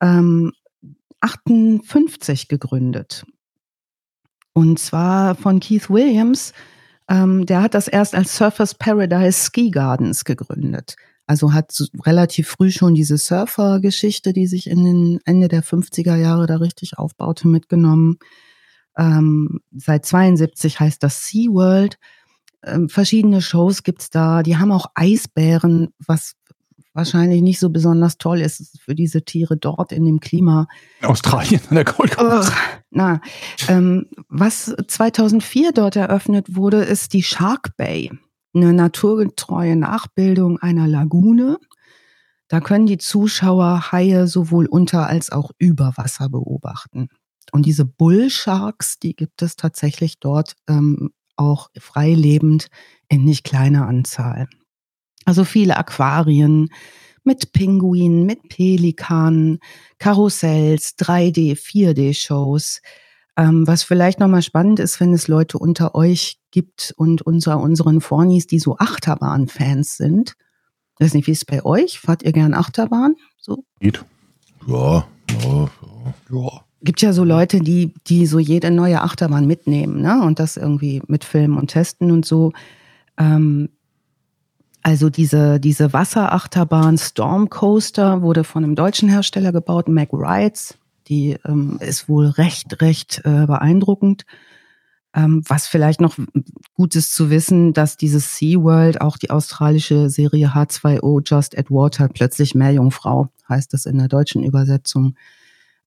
[0.00, 0.52] Ähm,
[1.20, 3.24] 58 gegründet.
[4.52, 6.52] Und zwar von Keith Williams.
[7.08, 10.96] Ähm, der hat das erst als Surfers Paradise Ski Gardens gegründet.
[11.26, 11.72] Also hat
[12.04, 16.98] relativ früh schon diese Surfer-Geschichte, die sich in den Ende der 50er Jahre da richtig
[16.98, 18.18] aufbaute, mitgenommen.
[18.96, 21.98] Ähm, seit 72 heißt das SeaWorld.
[22.64, 24.42] Ähm, verschiedene Shows gibt's da.
[24.42, 26.34] Die haben auch Eisbären, was
[26.94, 30.66] wahrscheinlich nicht so besonders toll ist für diese Tiere dort in dem Klima.
[31.00, 32.52] In Australien an der Gold Coast.
[32.90, 33.20] Na,
[33.68, 38.10] ähm, was 2004 dort eröffnet wurde, ist die Shark Bay,
[38.54, 41.58] eine naturgetreue Nachbildung einer Lagune.
[42.48, 47.08] Da können die Zuschauer Haie sowohl unter als auch über Wasser beobachten.
[47.50, 52.68] Und diese Bull Sharks, die gibt es tatsächlich dort ähm, auch freilebend
[53.08, 54.48] in nicht kleiner Anzahl.
[55.24, 56.68] Also viele Aquarien
[57.24, 59.60] mit Pinguinen, mit Pelikanen,
[59.98, 62.80] Karussells, 3D, 4D-Shows.
[63.36, 68.00] Ähm, was vielleicht nochmal spannend ist, wenn es Leute unter euch gibt und unter unseren
[68.00, 70.34] Fornis, die so Achterbahn-Fans sind.
[70.98, 71.98] Ich weiß nicht, wie ist es bei euch?
[71.98, 73.16] Fahrt ihr gern Achterbahn?
[73.38, 73.64] So?
[73.80, 74.04] Geht.
[74.66, 75.70] Ja, ja, ja.
[76.30, 76.64] Ja.
[76.82, 80.22] Gibt ja so Leute, die, die so jede neue Achterbahn mitnehmen, ne?
[80.22, 82.52] Und das irgendwie mit Filmen und Testen und so.
[83.16, 83.70] Ähm,
[84.82, 90.76] also diese, diese Wasserachterbahn Storm Coaster wurde von einem deutschen Hersteller gebaut, Mac Rides.
[91.08, 94.24] Die ähm, ist wohl recht, recht äh, beeindruckend.
[95.14, 96.16] Ähm, was vielleicht noch
[96.74, 102.08] gut ist zu wissen, dass dieses SeaWorld auch die australische Serie H2O Just at Water
[102.08, 105.16] plötzlich Meerjungfrau heißt das in der deutschen Übersetzung.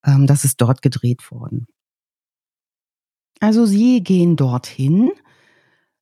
[0.05, 1.67] Ähm, das ist dort gedreht worden.
[3.39, 5.11] Also sie gehen dorthin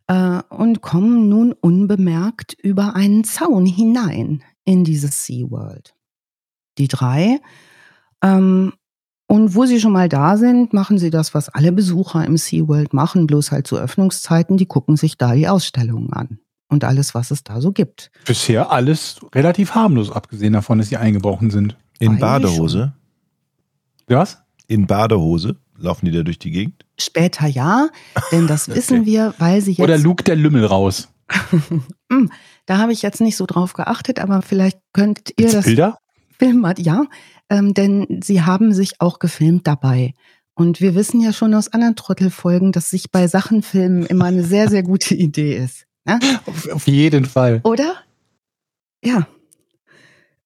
[0.08, 5.96] äh, und kommen nun unbemerkt über einen Zaun hinein in dieses SeaWorld.
[6.78, 7.40] Die drei.
[8.22, 8.74] Ähm,
[9.28, 12.94] und wo sie schon mal da sind, machen sie das, was alle Besucher im SeaWorld
[12.94, 16.40] machen, bloß halt zu Öffnungszeiten, die gucken sich da die Ausstellungen an
[16.70, 18.12] und alles, was es da so gibt.
[18.26, 21.78] Bisher alles relativ harmlos, abgesehen davon, dass sie eingebrochen sind.
[22.00, 22.94] In Eigentlich Badehose?
[24.08, 24.42] Was?
[24.68, 25.56] In Badehose?
[25.84, 26.86] Laufen die da durch die Gegend?
[26.98, 27.90] Später ja,
[28.32, 29.06] denn das wissen Okay.
[29.06, 29.80] wir, weil sie jetzt.
[29.82, 31.10] Oder lugt der Lümmel raus?
[32.12, 32.32] Hm,
[32.68, 35.98] da habe ich jetzt nicht so drauf geachtet, aber vielleicht könnt ihr Gibt's das Bilder?
[36.38, 37.06] filmen, ja,
[37.50, 40.14] ähm, denn sie haben sich auch gefilmt dabei.
[40.54, 44.44] Und wir wissen ja schon aus anderen Trottelfolgen, dass sich bei Sachen filmen immer eine
[44.44, 45.86] sehr, sehr gute Idee ist.
[46.06, 46.20] Ne?
[46.46, 47.62] Auf, auf jeden Fall.
[47.64, 47.96] Oder?
[49.04, 49.28] Ja.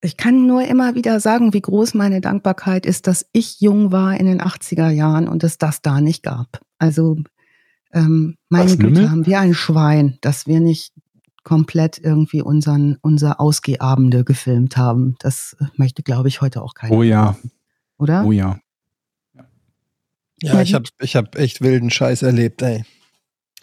[0.02, 4.18] Ich kann nur immer wieder sagen, wie groß meine Dankbarkeit ist, dass ich jung war
[4.20, 6.62] in den 80er Jahren und es das da nicht gab.
[6.78, 7.18] Also,
[7.94, 10.94] ähm, meine Was, Güte, haben wir ein Schwein, dass wir nicht
[11.44, 15.16] komplett irgendwie unseren, unser Ausgehabende gefilmt haben.
[15.20, 16.96] Das möchte, glaube ich, heute auch keiner.
[16.96, 17.38] Oh ja.
[17.98, 18.26] oder?
[18.26, 18.60] Oh ja.
[20.44, 22.84] Ja, ich die- habe ich hab echt wilden Scheiß erlebt, ey.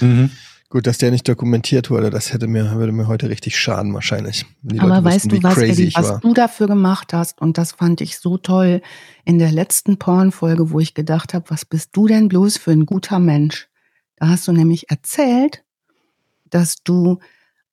[0.01, 0.31] Mhm.
[0.75, 4.45] Gut, dass der nicht dokumentiert wurde, das hätte mir, würde mir heute richtig schaden wahrscheinlich.
[4.79, 6.19] Aber Leute weißt wüssten, du was, Eddie, was war.
[6.19, 7.41] du dafür gemacht hast?
[7.41, 8.83] Und das fand ich so toll
[9.25, 12.87] in der letzten Pornfolge, wo ich gedacht habe, was bist du denn bloß für ein
[12.87, 13.69] guter Mensch?
[14.17, 15.63] Da hast du nämlich erzählt,
[16.51, 17.21] dass du,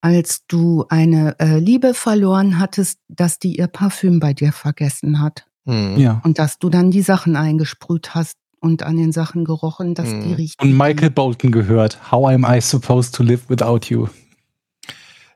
[0.02, 5.48] als du eine äh, Liebe verloren hattest, dass die ihr Parfüm bei dir vergessen hat.
[5.66, 5.98] Hm.
[5.98, 6.22] Ja.
[6.24, 10.16] Und dass du dann die Sachen eingesprüht hast und an den Sachen gerochen, dass die
[10.28, 10.34] Mhm.
[10.34, 10.56] riechen.
[10.62, 12.12] Und Michael Bolton gehört.
[12.12, 14.08] How am I supposed to live without you?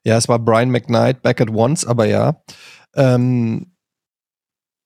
[0.03, 2.41] Ja, es war Brian McKnight, Back at Once, aber ja.
[2.95, 3.71] Ähm,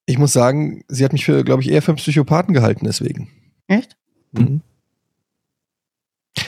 [0.06, 3.30] ich muss sagen, sie hat mich für, glaube ich, eher für einen Psychopathen gehalten deswegen.
[3.68, 3.98] Echt?
[4.32, 4.62] Mhm.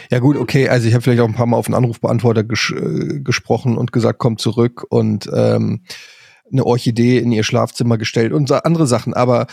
[0.09, 2.73] Ja gut, okay, also ich habe vielleicht auch ein paar Mal auf einen Anrufbeantworter ges
[2.75, 5.83] äh, gesprochen und gesagt, komm zurück und ähm,
[6.51, 9.47] eine Orchidee in ihr Schlafzimmer gestellt und andere Sachen, aber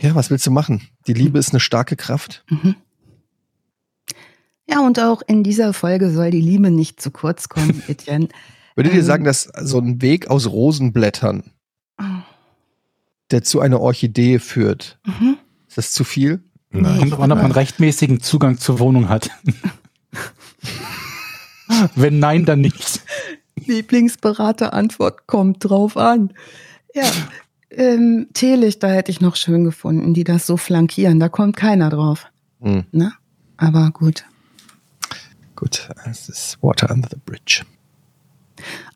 [0.00, 0.82] ja, was willst du machen?
[1.06, 2.44] Die Liebe ist eine starke Kraft.
[2.48, 2.76] Mhm.
[4.68, 8.28] Ja, und auch in dieser Folge soll die Liebe nicht zu kurz kommen, Etienne.
[8.74, 9.04] Würdet ihr Ähm.
[9.06, 11.50] sagen, dass so ein Weg aus Rosenblättern,
[13.30, 15.36] der zu einer Orchidee führt, Mhm.
[15.68, 16.42] ist das zu viel?
[16.70, 17.10] Nein.
[17.10, 19.30] Kommt an, ob man rechtmäßigen Zugang zur Wohnung hat.
[21.94, 23.02] Wenn nein, dann nicht.
[23.56, 26.32] Lieblingsberater-Antwort kommt drauf an.
[26.94, 27.04] Ja,
[27.76, 31.20] ähm, Teelichter hätte ich noch schön gefunden, die das so flankieren.
[31.20, 32.26] Da kommt keiner drauf.
[32.60, 33.12] Hm, Ne?
[33.56, 34.24] Aber gut.
[35.56, 37.62] gut, es ist Water under the bridge.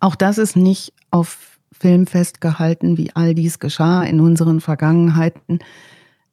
[0.00, 5.60] Auch das ist nicht auf Film festgehalten, wie all dies geschah in unseren Vergangenheiten.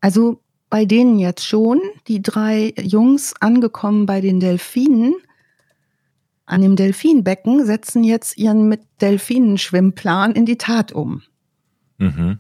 [0.02, 5.14] Also bei denen jetzt schon, die drei Jungs angekommen bei den Delfinen,
[6.46, 11.22] an dem Delfinbecken, setzen jetzt ihren mit Delfinenschwimmplan in die Tat um
[11.98, 12.40] Mhm.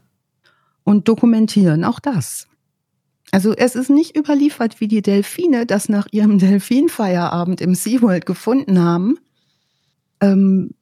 [0.83, 2.47] und dokumentieren auch das.
[3.31, 8.79] Also es ist nicht überliefert, wie die Delfine das nach ihrem Delfinfeierabend im SeaWorld gefunden
[8.79, 9.17] haben.
[10.21, 10.75] Ähm,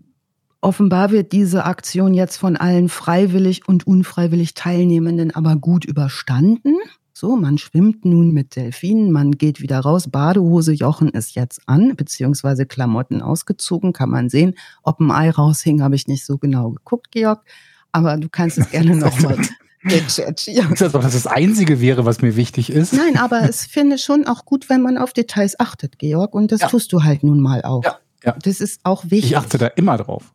[0.60, 6.76] offenbar wird diese Aktion jetzt von allen freiwillig und unfreiwillig Teilnehmenden aber gut überstanden.
[7.14, 11.96] So, man schwimmt nun mit Delfinen, man geht wieder raus, Badehose Jochen ist jetzt an,
[11.96, 14.56] beziehungsweise Klamotten ausgezogen, kann man sehen.
[14.82, 17.44] Ob ein Ei raushing, habe ich nicht so genau geguckt, Georg.
[17.92, 19.38] Aber du kannst es gerne nochmal.
[19.84, 22.94] Ist das dass das Einzige wäre, was mir wichtig ist?
[22.94, 26.34] Nein, aber es finde schon auch gut, wenn man auf Details achtet, Georg.
[26.36, 26.68] Und das Ja.
[26.68, 27.84] tust du halt nun mal auch.
[27.84, 28.36] Ja, ja.
[28.44, 29.32] Das ist auch wichtig.
[29.32, 30.34] Ich achte da immer drauf.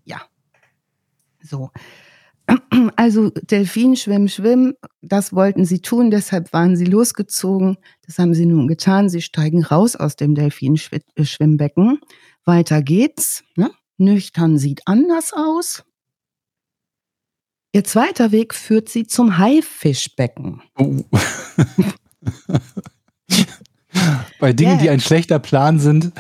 [1.42, 1.70] So.
[2.96, 7.76] Also Delfin, Schwimm, Schwimm, das wollten sie tun, deshalb waren sie losgezogen.
[8.06, 9.08] Das haben sie nun getan.
[9.08, 11.98] Sie steigen raus aus dem Delfin-Schwimmbecken.
[12.44, 13.42] Weiter geht's.
[13.56, 13.70] Ne?
[13.96, 15.84] Nüchtern sieht anders aus.
[17.72, 20.62] Ihr zweiter Weg führt sie zum Haifischbecken.
[20.78, 21.04] Oh.
[24.40, 24.82] Bei Dingen, Yeah.
[24.82, 26.12] die ein schlechter Plan sind.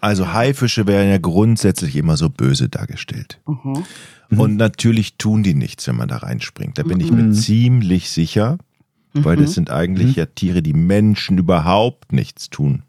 [0.00, 3.40] Also Haifische werden ja grundsätzlich immer so böse dargestellt.
[3.46, 3.84] Mhm.
[4.30, 4.40] Mhm.
[4.40, 6.78] Und natürlich tun die nichts, wenn man da reinspringt.
[6.78, 7.28] Da bin ich Mhm.
[7.28, 8.58] mir ziemlich sicher,
[9.14, 9.42] weil Mhm.
[9.42, 10.14] das sind eigentlich Mhm.
[10.14, 12.82] ja Tiere, die Menschen überhaupt nichts tun.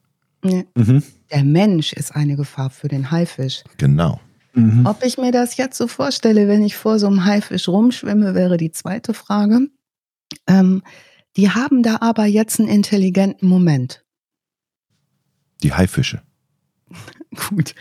[0.44, 0.62] Ja.
[0.76, 1.04] Mhm.
[1.32, 3.64] Der Mensch ist eine Gefahr für den Haifisch.
[3.78, 4.20] Genau.
[4.58, 4.88] Mhm.
[4.88, 8.58] Ob ich mir das jetzt so vorstelle, wenn ich vor so einem Haifisch rumschwimme, wäre
[8.58, 9.68] die zweite Frage.
[10.48, 10.82] Ähm,
[11.36, 14.04] die haben da aber jetzt einen intelligenten Moment.
[15.62, 16.24] Die Haifische.
[17.50, 17.76] Gut,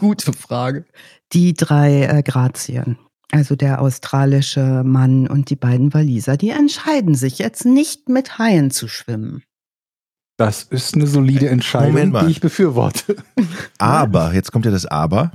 [0.00, 0.84] gute Frage.
[1.32, 2.98] Die drei äh, Grazien,
[3.30, 8.72] also der australische Mann und die beiden Waliser, die entscheiden sich jetzt nicht mit Haien
[8.72, 9.44] zu schwimmen.
[10.38, 13.16] Das ist eine solide Entscheidung, die ich befürworte.
[13.78, 15.32] Aber, jetzt kommt ja das Aber.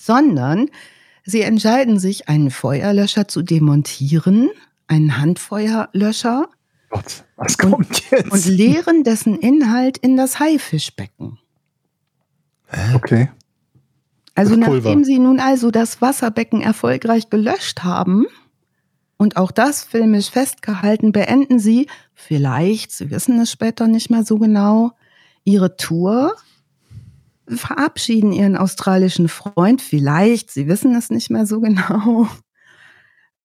[0.00, 0.70] Sondern
[1.24, 4.50] sie entscheiden sich, einen Feuerlöscher zu demontieren,
[4.86, 6.48] einen Handfeuerlöscher,
[6.90, 8.30] Gott, was kommt jetzt?
[8.30, 11.38] und leeren dessen Inhalt in das Haifischbecken.
[12.94, 13.30] okay.
[14.34, 18.26] Also nachdem sie nun also das Wasserbecken erfolgreich gelöscht haben
[19.16, 24.38] und auch das filmisch festgehalten, beenden sie vielleicht, sie wissen es später nicht mehr so
[24.38, 24.92] genau,
[25.42, 26.36] ihre Tour,
[27.56, 32.28] verabschieden ihren australischen Freund vielleicht, sie wissen es nicht mehr so genau,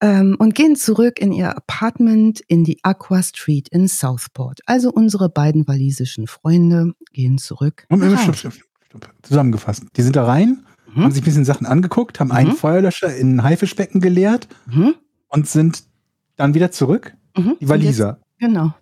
[0.02, 4.60] ähm, und gehen zurück in ihr Apartment in die Aqua Street in Southport.
[4.66, 7.86] Also unsere beiden walisischen Freunde gehen zurück.
[7.90, 8.54] Und, stopp, stopp,
[8.90, 9.10] stopp.
[9.22, 9.84] Zusammengefasst.
[9.96, 11.04] Die sind da rein, Mhm.
[11.04, 12.56] haben sich ein bisschen Sachen angeguckt, haben einen Mhm.
[12.56, 14.96] Feuerlöscher in ein Haifischbecken geleert Mhm.
[15.30, 15.84] und sind
[16.36, 17.14] dann wieder zurück.
[17.38, 17.56] Mhm.
[17.62, 18.20] Die Waliser.
[18.40, 18.74] Genau.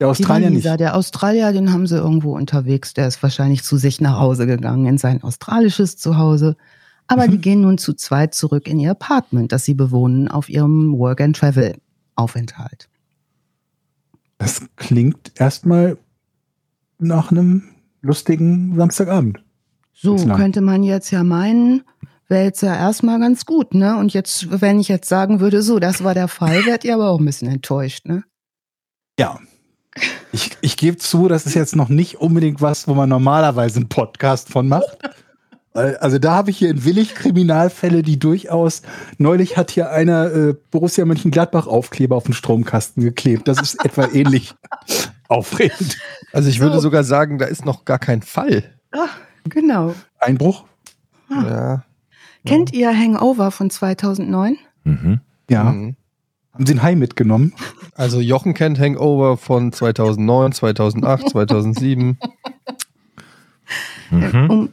[0.00, 0.64] Der Australier die nicht.
[0.64, 0.76] Waliser.
[0.78, 2.94] Der Australier, den haben sie irgendwo unterwegs.
[2.94, 6.56] Der ist wahrscheinlich zu sich nach Hause gegangen, in sein australisches Zuhause.
[7.06, 7.30] Aber Mhm.
[7.32, 12.88] die gehen nun zu zweit zurück in ihr Apartment, das sie bewohnen auf ihrem Work-and-Travel-Aufenthalt.
[14.38, 15.98] Das klingt erstmal
[16.98, 17.64] nach einem
[18.00, 19.42] lustigen Samstagabend.
[19.92, 21.82] So könnte man jetzt ja meinen,
[22.26, 23.98] wäre jetzt ja erstmal ganz gut, ne?
[23.98, 27.10] Und jetzt, wenn ich jetzt sagen würde, so, das war der Fall, wärt ihr aber
[27.10, 28.24] auch ein bisschen enttäuscht, ne?
[29.18, 29.38] Ja.
[30.32, 33.88] Ich, ich gebe zu, das ist jetzt noch nicht unbedingt was, wo man normalerweise einen
[33.88, 34.98] Podcast von macht.
[35.72, 38.82] Also da habe ich hier in Willig Kriminalfälle, die durchaus,
[39.18, 43.46] neulich hat hier einer äh, Borussia Mönchengladbach Aufkleber auf den Stromkasten geklebt.
[43.46, 44.54] Das ist etwa ähnlich
[45.28, 45.96] aufregend.
[46.32, 46.82] Also ich würde So.
[46.82, 48.64] sogar sagen, da ist noch gar kein Fall.
[48.90, 49.08] Ah,
[49.48, 49.94] genau.
[50.18, 50.64] Einbruch?
[51.28, 51.44] Ah.
[51.48, 51.84] Ja.
[52.44, 54.56] Kennt ihr Hangover von 2009?
[54.82, 55.20] Mhm.
[55.48, 55.64] Ja.
[55.64, 55.94] Mhm.
[56.60, 57.54] Haben Sie Hai mitgenommen?
[57.94, 62.18] Also Jochen kennt Hangover von 2009, 2008, 2007.
[64.10, 64.50] Mhm.
[64.50, 64.68] Um,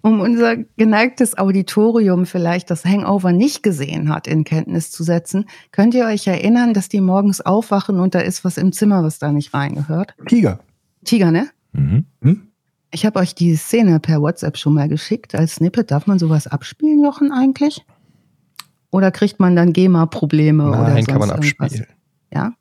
[0.00, 5.94] um unser geneigtes Auditorium vielleicht das Hangover nicht gesehen hat, in Kenntnis zu setzen, könnt
[5.94, 9.30] ihr euch erinnern, dass die morgens aufwachen und da ist was im Zimmer, was da
[9.30, 10.16] nicht reingehört?
[10.26, 10.58] Tiger.
[11.04, 11.50] Tiger, ne?
[11.72, 12.06] Mhm.
[12.20, 12.48] Hm?
[12.90, 15.92] Ich habe euch die Szene per WhatsApp schon mal geschickt als Snippet.
[15.92, 17.84] Darf man sowas abspielen, Jochen, eigentlich?
[18.90, 21.60] Oder kriegt man dann GEMA-Probleme oder Nein, sonst kann man irgendwas?
[21.72, 21.86] abspielen.
[22.32, 22.52] Ja?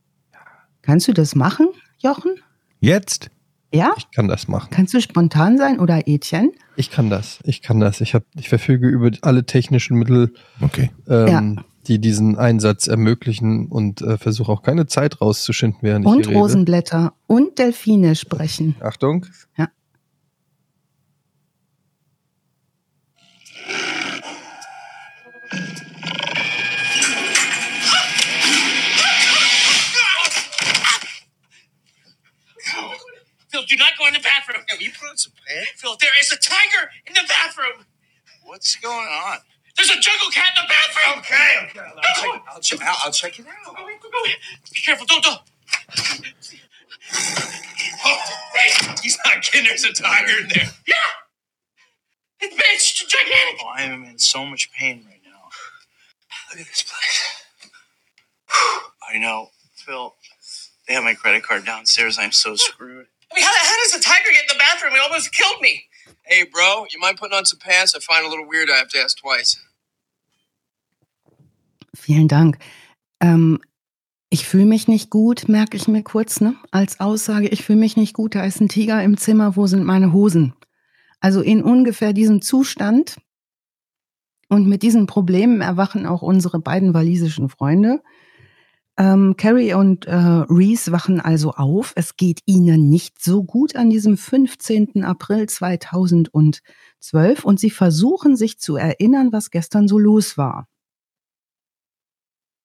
[0.82, 1.68] Kannst du das machen,
[2.00, 2.36] Jochen?
[2.80, 3.30] Jetzt?
[3.74, 3.94] Ja?
[3.98, 4.70] Ich kann das machen.
[4.72, 6.52] Kannst du spontan sein oder Etienne?
[6.76, 7.40] Ich kann das.
[7.44, 8.02] Ich kann das.
[8.02, 10.92] Ich, hab, ich verfüge über alle technischen Mittel, Okay.
[11.10, 16.18] ähm, die diesen Einsatz ermöglichen und äh, versuche auch keine Zeit rauszuschinden, während ich Und
[16.20, 16.40] hier rede.
[16.40, 18.76] Rosenblätter und Delfine sprechen.
[18.82, 19.26] Achtung.
[19.58, 19.68] Ja.
[33.67, 34.63] Do not go in the bathroom.
[34.69, 35.71] Have you put on some pants?
[35.75, 37.86] Phil, there is a tiger in the bathroom.
[38.43, 39.39] What's going on?
[39.75, 41.19] There's a jungle cat in the bathroom.
[41.19, 41.91] Okay, okay.
[41.97, 43.75] I'll check, I'll check, I'll, I'll check it out.
[43.75, 44.23] Go, go, go.
[44.73, 45.06] Be careful.
[45.06, 45.39] Don't, don't.
[48.06, 48.19] Oh,
[48.56, 49.67] hey, he's not kidding.
[49.67, 50.69] There's a tiger in there.
[50.88, 50.95] Yeah.
[52.39, 53.62] It's, it's gigantic.
[53.63, 55.49] Oh, I am in so much pain right now.
[56.51, 57.43] Look at this place.
[59.10, 60.15] I know, Phil.
[60.88, 62.17] They have my credit card downstairs.
[62.19, 63.08] I'm so screwed.
[63.32, 64.94] I mean, how, how does the tiger get in the bathroom?
[64.96, 65.84] It almost killed me.
[66.24, 67.96] Hey, bro, you mind putting on some pants?
[67.96, 68.70] I find it a little weird.
[68.70, 69.58] I have to ask twice.
[71.96, 72.58] Vielen Dank.
[73.20, 73.60] Ähm,
[74.30, 76.56] ich fühle mich nicht gut, merke ich mir kurz, ne?
[76.72, 79.84] Als Aussage, ich fühle mich nicht gut, da ist ein Tiger im Zimmer, wo sind
[79.84, 80.54] meine Hosen?
[81.20, 83.18] Also in ungefähr diesem Zustand
[84.50, 88.04] und mit diesen Problemen erwachen auch unsere beiden walisischen Freunde.
[89.00, 91.94] Ähm, Carrie und äh, Reese wachen also auf.
[91.96, 95.04] Es geht ihnen nicht so gut an diesem 15.
[95.04, 96.64] April 2012
[97.46, 100.68] und sie versuchen sich zu erinnern, was gestern so los war.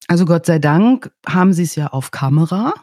[0.07, 2.73] Also Gott sei Dank haben sie es ja auf Kamera,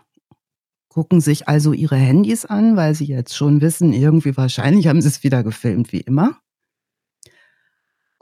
[0.88, 5.08] gucken sich also ihre Handys an, weil sie jetzt schon wissen, irgendwie wahrscheinlich haben sie
[5.08, 6.40] es wieder gefilmt, wie immer.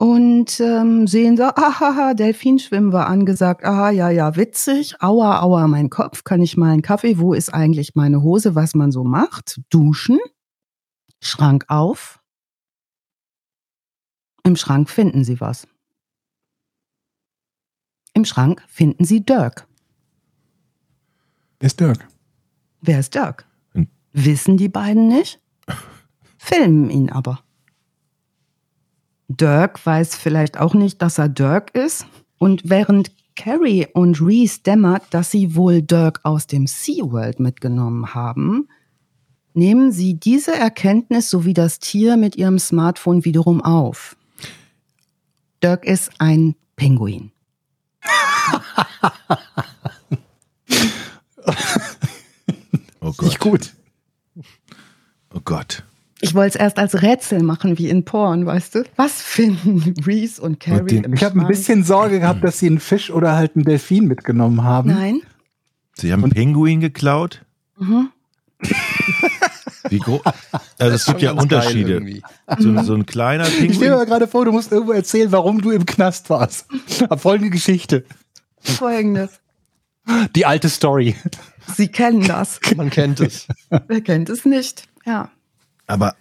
[0.01, 5.89] Und ähm, sehen so, ahaha, Delfinschwimmen war angesagt, aha, ja, ja, witzig, aua, aua, mein
[5.89, 9.59] Kopf, kann ich mal einen Kaffee, wo ist eigentlich meine Hose, was man so macht?
[9.69, 10.17] Duschen,
[11.19, 12.21] Schrank auf.
[14.45, 15.67] Im Schrank finden sie was.
[18.13, 19.67] Im Schrank finden sie Dirk.
[21.59, 22.07] Wer ist Dirk?
[22.79, 23.45] Wer ist Dirk?
[23.73, 23.89] Hm.
[24.13, 25.41] Wissen die beiden nicht?
[26.37, 27.43] Filmen ihn aber.
[29.29, 32.05] Dirk weiß vielleicht auch nicht, dass er Dirk ist.
[32.39, 38.67] Und während Carrie und Reese dämmert, dass sie wohl Dirk aus dem SeaWorld mitgenommen haben,
[39.53, 44.17] nehmen sie diese Erkenntnis sowie das Tier mit ihrem Smartphone wiederum auf.
[45.63, 47.31] Dirk ist ein Pinguin.
[53.01, 53.51] Oh Nicht Gott.
[53.51, 53.73] gut.
[55.33, 55.83] Oh Gott.
[56.21, 58.83] Ich wollte es erst als Rätsel machen, wie in Porn, weißt du?
[58.97, 62.79] Was finden Reese und Carrie im Ich habe ein bisschen Sorge gehabt, dass sie einen
[62.79, 64.89] Fisch oder halt einen Delfin mitgenommen haben.
[64.91, 65.21] Nein.
[65.93, 67.43] Sie haben Und- Pinguin geklaut?
[67.77, 68.09] Mhm.
[69.89, 70.21] Wie groß?
[70.81, 72.01] Also es gibt ja Unterschiede.
[72.57, 74.05] So, so ein kleiner Ich stelle mir Pinguin.
[74.07, 76.67] gerade vor, du musst irgendwo erzählen, warum du im Knast warst.
[77.09, 78.05] Hab folgende Geschichte.
[78.61, 79.41] Folgendes.
[80.35, 81.15] Die alte Story.
[81.75, 82.61] Sie kennen das.
[82.77, 83.47] Man kennt es.
[83.87, 84.83] Wer kennt es nicht?
[85.05, 85.29] Ja.
[85.89, 86.15] Aber,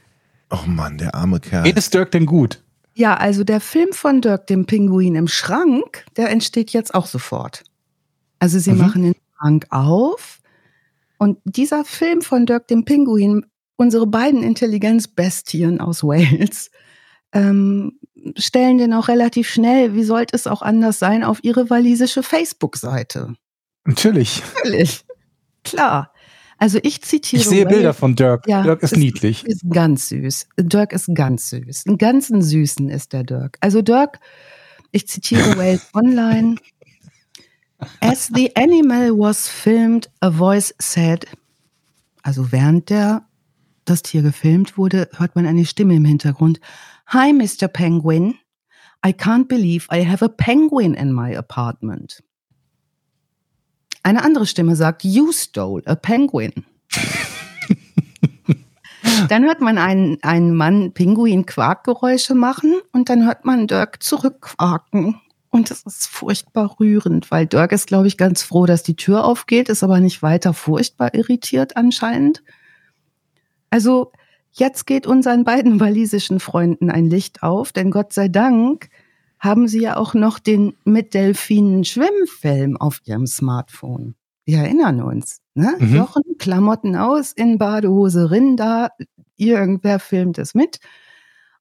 [0.50, 1.64] oh Mann, der arme Kerl.
[1.64, 2.62] Geht es Dirk denn gut?
[2.94, 7.62] Ja, also der Film von Dirk, dem Pinguin im Schrank, der entsteht jetzt auch sofort.
[8.40, 8.78] Also sie Mhm.
[8.78, 10.40] machen den Schrank auf
[11.18, 13.46] und dieser Film von Dirk, dem Pinguin,
[13.76, 16.70] unsere beiden Intelligenzbestien aus Wales,
[17.32, 17.98] ähm,
[18.36, 23.34] stellen den auch relativ schnell, wie sollte es auch anders sein, auf ihre walisische Facebook-Seite.
[23.84, 24.42] Natürlich.
[24.56, 25.04] Natürlich.
[25.62, 26.12] Klar.
[26.58, 27.40] Also ich zitiere.
[27.40, 27.74] Ich sehe Wales.
[27.74, 28.46] Bilder von Dirk.
[28.48, 29.44] Ja, Dirk ist es niedlich.
[29.46, 30.48] Ist ganz süß.
[30.58, 31.86] Dirk ist ganz süß.
[31.86, 33.56] Einen ganzen Süßen ist der Dirk.
[33.60, 34.18] Also Dirk,
[34.90, 36.56] ich zitiere Wales Online.
[38.00, 41.26] As the animal was filmed, a voice said,
[42.22, 43.24] also während der,
[43.84, 46.60] das Tier gefilmt wurde, hört man eine Stimme im Hintergrund.
[47.06, 47.68] Hi, Mr.
[47.68, 48.34] Penguin.
[49.06, 52.20] I can't believe I have a penguin in my apartment.
[54.02, 56.52] Eine andere Stimme sagt, You stole a penguin.
[59.28, 65.20] dann hört man einen, einen Mann Pinguin-Quakgeräusche machen und dann hört man Dirk zurückquaken.
[65.50, 69.24] Und das ist furchtbar rührend, weil Dirk ist, glaube ich, ganz froh, dass die Tür
[69.24, 72.42] aufgeht, ist aber nicht weiter furchtbar irritiert anscheinend.
[73.70, 74.12] Also
[74.52, 78.90] jetzt geht unseren beiden walisischen Freunden ein Licht auf, denn Gott sei Dank
[79.38, 84.14] haben sie ja auch noch den mit Delfinen Schwimmfilm auf ihrem Smartphone.
[84.44, 85.76] Wir erinnern uns, ne?
[85.78, 85.96] Mhm.
[85.96, 88.90] Jochen, Klamotten aus, in Badehose, Rinder,
[89.36, 90.78] irgendwer filmt es mit.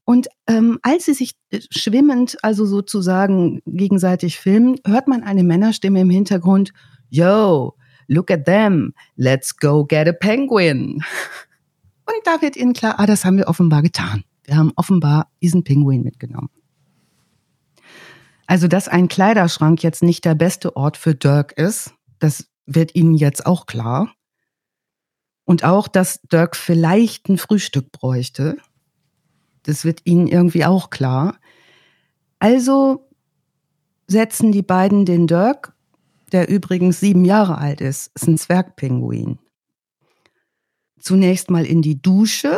[0.05, 5.99] Und ähm, als sie sich äh, schwimmend, also sozusagen gegenseitig filmen, hört man eine Männerstimme
[5.99, 6.71] im Hintergrund,
[7.09, 7.75] Yo,
[8.07, 11.03] look at them, let's go get a penguin.
[12.05, 14.23] Und da wird ihnen klar, ah, das haben wir offenbar getan.
[14.45, 16.49] Wir haben offenbar diesen Pinguin mitgenommen.
[18.47, 23.13] Also, dass ein Kleiderschrank jetzt nicht der beste Ort für Dirk ist, das wird Ihnen
[23.13, 24.13] jetzt auch klar.
[25.45, 28.57] Und auch, dass Dirk vielleicht ein Frühstück bräuchte.
[29.63, 31.37] Das wird Ihnen irgendwie auch klar.
[32.39, 33.09] Also
[34.07, 35.73] setzen die beiden den Dirk,
[36.31, 39.39] der übrigens sieben Jahre alt ist, ist ein Zwergpinguin,
[40.99, 42.57] zunächst mal in die Dusche,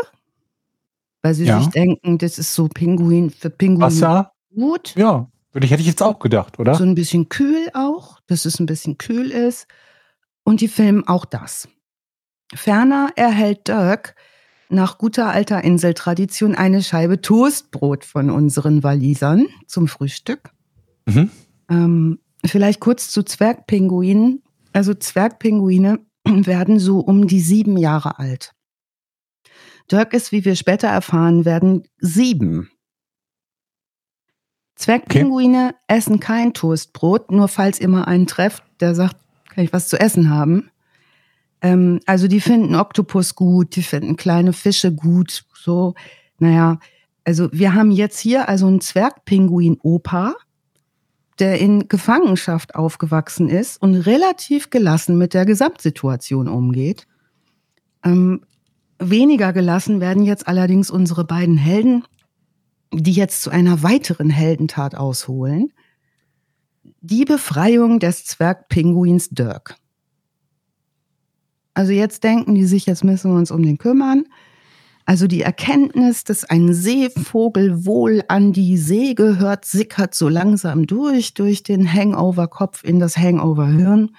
[1.24, 1.60] weil sie Ja.
[1.60, 4.32] sich denken, das ist so Pinguin für Pinguin Wasser?
[4.54, 4.96] gut.
[4.96, 6.76] Ja, würde ich, hätte ich jetzt auch gedacht, oder?
[6.76, 9.68] So ein bisschen kühl auch, dass es ein bisschen kühl ist.
[10.43, 11.68] Und die filmen auch das.
[12.54, 14.16] Ferner erhält Dirk
[14.70, 20.52] nach guter alter Inseltradition eine Scheibe Toastbrot von unseren Walisern zum Frühstück.
[21.08, 21.32] Mhm.
[21.70, 24.43] Ähm, vielleicht kurz zu Zwergpinguinen.
[24.72, 28.54] Also Zwergpinguine werden so um die sieben Jahre alt.
[29.91, 32.70] Dirk ist, wie wir später erfahren werden, sieben.
[34.80, 39.18] Zwergpinguine essen kein Toastbrot, nur falls ihr mal einen trefft, der sagt,
[39.50, 40.72] kann ich was zu essen haben.
[41.62, 45.96] Ähm, also die finden Oktopus gut, die finden kleine Fische gut, so,
[46.40, 46.80] naja.
[47.26, 50.36] Also wir haben jetzt hier also einen Zwergpinguin-Opa,
[51.40, 57.06] der in Gefangenschaft aufgewachsen ist und relativ gelassen mit der Gesamtsituation umgeht.
[58.06, 58.46] Ähm,
[58.98, 62.06] weniger gelassen werden jetzt allerdings unsere beiden Helden,
[62.92, 65.72] die jetzt zu einer weiteren Heldentat ausholen.
[67.02, 69.76] Die Befreiung des Zwergpinguins Dirk.
[71.74, 74.26] Also jetzt denken die sich, jetzt müssen wir uns um den kümmern.
[75.06, 81.34] Also die Erkenntnis, dass ein Seevogel wohl an die See gehört, sickert so langsam durch,
[81.34, 84.12] durch den Hangover-Kopf in das Hangover-Hirn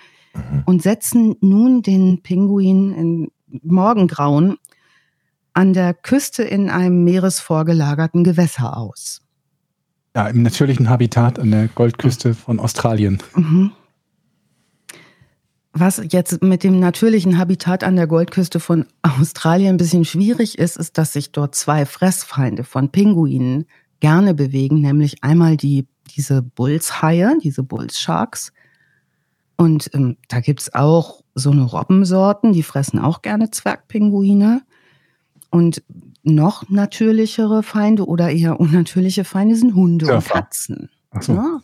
[0.65, 3.31] und setzen nun den Pinguin in
[3.63, 4.57] Morgengrauen
[5.61, 9.21] an der Küste in einem meeresvorgelagerten Gewässer aus.
[10.17, 13.23] Ja, im natürlichen Habitat an der Goldküste von Australien.
[13.35, 13.71] Mhm.
[15.75, 20.79] Was jetzt mit dem natürlichen Habitat an der Goldküste von Australien ein bisschen schwierig ist,
[20.79, 23.67] ist, dass sich dort zwei Fressfeinde von Pinguinen
[24.01, 25.87] gerne bewegen, nämlich einmal die,
[26.17, 28.55] diese Bullshaie, diese Bullsharks.
[29.59, 34.63] Und ähm, da gibt's auch so eine Robbensorten, die fressen auch gerne Zwergpinguine.
[35.51, 35.83] Und
[36.23, 40.35] noch natürlichere Feinde oder eher unnatürliche Feinde sind Hunde und Surfer.
[40.35, 40.91] Katzen.
[41.11, 41.35] Ach so.
[41.35, 41.61] Ja.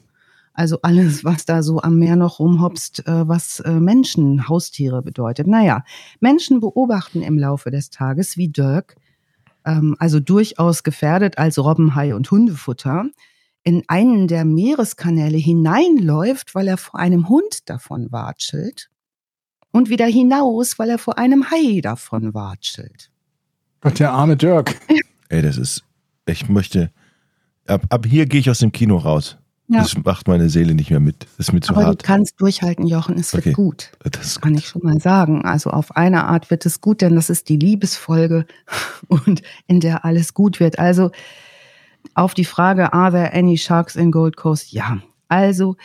[0.54, 5.46] Also alles, was da so am Meer noch rumhopst, äh, was äh, Menschen, Haustiere bedeutet.
[5.46, 5.84] Naja,
[6.20, 8.96] Menschen beobachten im Laufe des Tages, wie Dirk,
[9.66, 13.04] ähm, also durchaus gefährdet als Robbenhai und Hundefutter,
[13.64, 18.88] in einen der Meereskanäle hineinläuft, weil er vor einem Hund davon watschelt
[19.72, 23.10] und wieder hinaus, weil er vor einem Hai davon watschelt.
[23.98, 24.74] Der arme Dirk.
[25.28, 25.82] Ey, das ist,
[26.26, 26.90] ich möchte,
[27.66, 29.38] ab, ab hier gehe ich aus dem Kino raus.
[29.68, 29.80] Ja.
[29.80, 31.26] Das macht meine Seele nicht mehr mit.
[31.36, 32.04] Das ist mir zu Aber du hart.
[32.04, 33.52] kannst durchhalten, Jochen, es wird Okay.
[33.52, 33.90] gut.
[34.12, 35.44] Das kann ich schon mal sagen.
[35.44, 38.46] Also auf eine Art wird es gut, denn das ist die Liebesfolge
[39.08, 40.78] und in der alles gut wird.
[40.78, 41.10] Also
[42.14, 44.70] auf die Frage, are there any sharks in Gold Coast?
[44.70, 44.98] Ja.
[45.26, 45.76] Also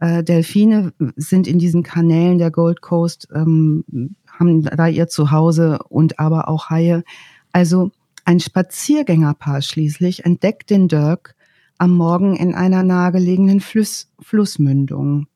[0.00, 3.84] äh, Delfine sind in diesen Kanälen der Gold Coast, ähm,
[4.26, 7.04] haben da ihr Zuhause und aber auch Haie.
[7.52, 7.90] Also
[8.24, 11.34] Ein Spaziergängerpaar schließlich entdeckt den Dirk
[11.78, 15.28] am Morgen in einer nahegelegenen Fluss, Flussmündung.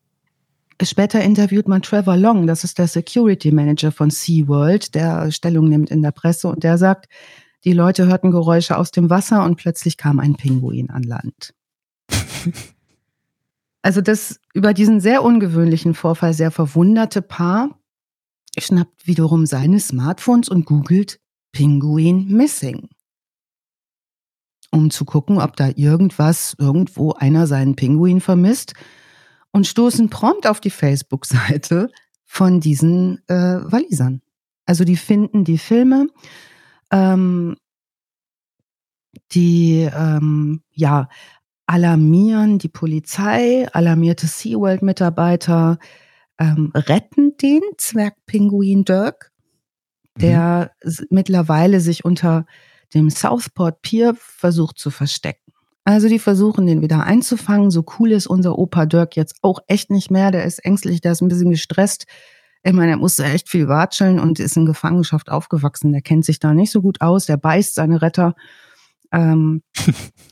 [0.81, 5.89] Später interviewt man Trevor Long, das ist der Security Manager von SeaWorld, der Stellung nimmt
[5.89, 7.07] in der Presse und der sagt,
[7.63, 11.53] die Leute hörten Geräusche aus dem Wasser und plötzlich kam ein Pinguin an Land.
[13.85, 17.77] Also das über diesen sehr ungewöhnlichen Vorfall sehr verwunderte Paar
[18.57, 21.19] schnappt wiederum seine Smartphones und googelt
[21.53, 22.89] Pinguin Missing.
[24.71, 28.73] Um zu gucken, ob da irgendwas, irgendwo einer seinen Pinguin vermisst
[29.51, 31.89] und stoßen prompt auf die Facebook-Seite
[32.25, 34.21] von diesen äh, Walisern.
[34.65, 36.07] Also die finden die Filme,
[36.91, 37.55] ähm,
[39.31, 41.07] die ähm, ja
[41.67, 45.77] alarmieren die Polizei, alarmierte SeaWorld-Mitarbeiter,
[46.39, 49.32] ähm, retten den Zwergpinguin Dirk,
[50.17, 51.07] der mhm.
[51.09, 52.45] mittlerweile sich unter
[52.93, 55.39] dem Southport Pier versucht zu verstecken.
[55.85, 57.71] Also die versuchen den wieder einzufangen.
[57.71, 60.31] So cool ist unser Opa Dirk jetzt auch echt nicht mehr.
[60.31, 62.05] Der ist ängstlich, der ist ein bisschen gestresst.
[62.63, 65.91] Ich meine, er musste echt viel watscheln und ist in Gefangenschaft aufgewachsen.
[65.91, 67.25] Der kennt sich da nicht so gut aus.
[67.25, 68.35] Der beißt seine Retter.
[69.11, 69.61] Ähm,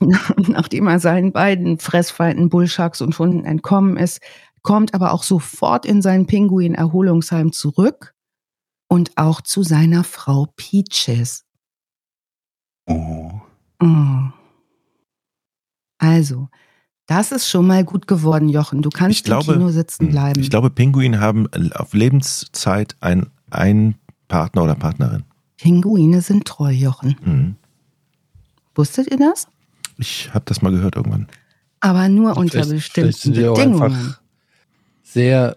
[0.00, 4.20] nachdem er seinen beiden Fressfeinden Bullsharks und Hunden entkommen ist,
[4.62, 8.11] kommt aber auch sofort in sein Pinguin-Erholungsheim zurück
[8.92, 11.44] und auch zu seiner Frau Peaches.
[12.86, 13.30] Oh.
[13.82, 13.86] Oh.
[15.98, 16.48] Also,
[17.06, 18.82] das ist schon mal gut geworden, Jochen.
[18.82, 20.10] Du kannst Ich glaube- im Kino sitzen Hm.
[20.10, 20.40] bleiben.
[20.40, 23.94] Ich glaube, Pinguine haben auf Lebenszeit ein, einen
[24.28, 25.24] Partner oder Partnerin.
[25.56, 27.16] Pinguine sind treu, Jochen.
[27.24, 27.56] Mhm.
[28.74, 29.46] Wusstet ihr das?
[29.96, 31.28] Ich habe das mal gehört irgendwann.
[31.80, 33.82] Aber nur unter Vielleicht- vielleicht bestimmten sind die auch Bedingungen.
[33.94, 34.20] einfach
[35.02, 35.56] sehr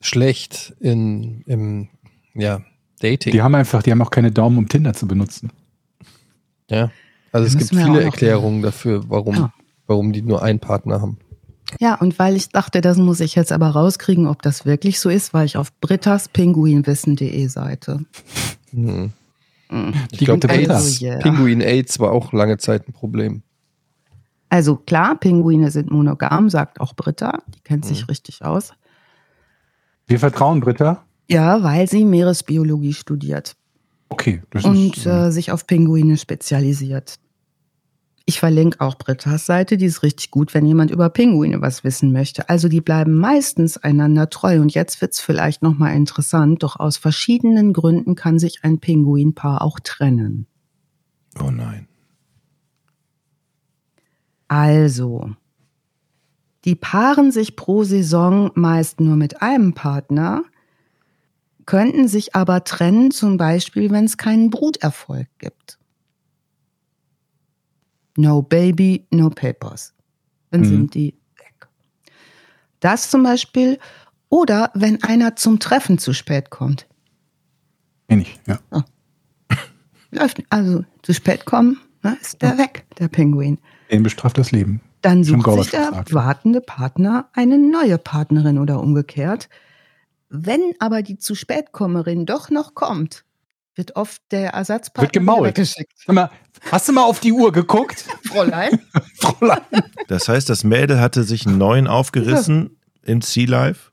[0.00, 1.88] schlecht in, im
[2.36, 2.60] ja,
[3.00, 3.32] Dating.
[3.32, 5.50] Die haben einfach, die haben auch keine Daumen, um Tinder zu benutzen.
[6.70, 6.90] ja.
[7.32, 9.52] Also Da es gibt viele Erklärungen dafür, warum, Ja.
[9.86, 11.18] warum die nur einen Partner haben.
[11.80, 15.10] Ja, und weil ich dachte, das muss ich jetzt aber rauskriegen, ob das wirklich so
[15.10, 18.00] ist, war ich auf Britta's Pinguinwissen.de Seite.
[18.72, 19.12] Mhm.
[19.68, 19.94] Mhm.
[20.12, 21.18] Ich glaube, Also, yeah.
[21.18, 23.42] Pinguin AIDS war auch lange Zeit ein Problem.
[24.48, 27.42] Also klar, Pinguine sind monogam, sagt auch Britta.
[27.54, 28.72] Die kennt sich richtig aus.
[30.06, 31.04] Wir vertrauen Britta.
[31.28, 33.56] Ja, weil sie Meeresbiologie studiert
[34.08, 34.42] Okay.
[34.50, 37.16] Das und ist, äh, sich auf Pinguine spezialisiert.
[38.28, 42.12] Ich verlinke auch Brittas Seite, die ist richtig gut, wenn jemand über Pinguine was wissen
[42.12, 42.48] möchte.
[42.48, 47.72] Also die bleiben meistens einander treu und jetzt wird's vielleicht nochmal interessant, doch aus verschiedenen
[47.72, 50.46] Gründen kann sich ein Pinguinpaar auch trennen.
[51.40, 51.86] Oh nein.
[54.48, 55.30] Also,
[56.64, 60.42] die paaren sich pro Saison meist nur mit einem Partner,
[61.66, 65.78] könnten sich aber trennen, zum Beispiel, wenn es keinen Bruterfolg gibt.
[68.16, 69.92] No baby, no papers.
[70.50, 70.64] Dann Mhm.
[70.66, 71.68] sind die weg.
[72.80, 73.78] Das zum Beispiel,
[74.28, 76.86] oder wenn einer zum Treffen zu spät kommt.
[78.08, 78.58] kenn ich, ja.
[80.12, 83.58] Läuft, also zu spät kommen, ne, ist der weg, der Pinguin.
[83.90, 84.80] Den bestraft das Leben.
[85.02, 89.48] Dann sucht sich der wartende Partner eine neue Partnerin oder umgekehrt.
[90.28, 93.24] Wenn aber die zu spätkommerin doch noch kommt,
[93.76, 95.48] wird oft der Ersatzpartner Wird gemault.
[95.48, 95.92] weggeschickt.
[96.08, 96.30] Mal,
[96.72, 98.04] hast du mal auf die Uhr geguckt?
[98.24, 98.80] Fräulein.
[99.18, 99.60] Fräulein.
[100.08, 103.92] Das heißt, das Mädel hatte sich einen neuen aufgerissen im Sea Life,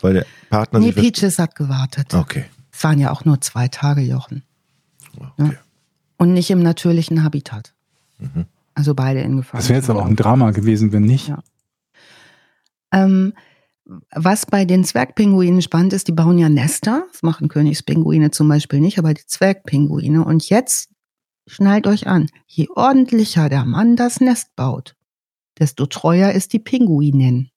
[0.00, 1.12] weil der Partner nee, sich.
[1.12, 2.14] Peaches hat gewartet.
[2.14, 2.44] Okay.
[2.72, 4.42] Es waren ja auch nur zwei Tage, Jochen.
[5.38, 5.58] okay.
[6.16, 7.74] Und nicht im natürlichen Habitat.
[8.18, 8.46] Mhm.
[8.74, 9.60] Also beide in Gefahr.
[9.60, 11.28] Das wäre jetzt aber auch ein Drama gewesen, wenn nicht.
[11.28, 11.42] Ja.
[12.92, 13.34] Ähm,
[14.10, 17.04] was bei den Zwergpinguinen spannend ist, die bauen ja Nester.
[17.12, 20.24] Das machen Königspinguine zum Beispiel nicht, aber die Zwergpinguine.
[20.24, 20.90] Und jetzt
[21.46, 24.96] schnallt euch an, je ordentlicher der Mann das Nest baut,
[25.58, 27.50] desto treuer ist die Pinguinin.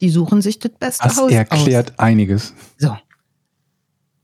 [0.00, 2.52] Die suchen sich das beste Das Haus erklärt einiges.
[2.52, 2.54] aus.
[2.78, 2.96] So.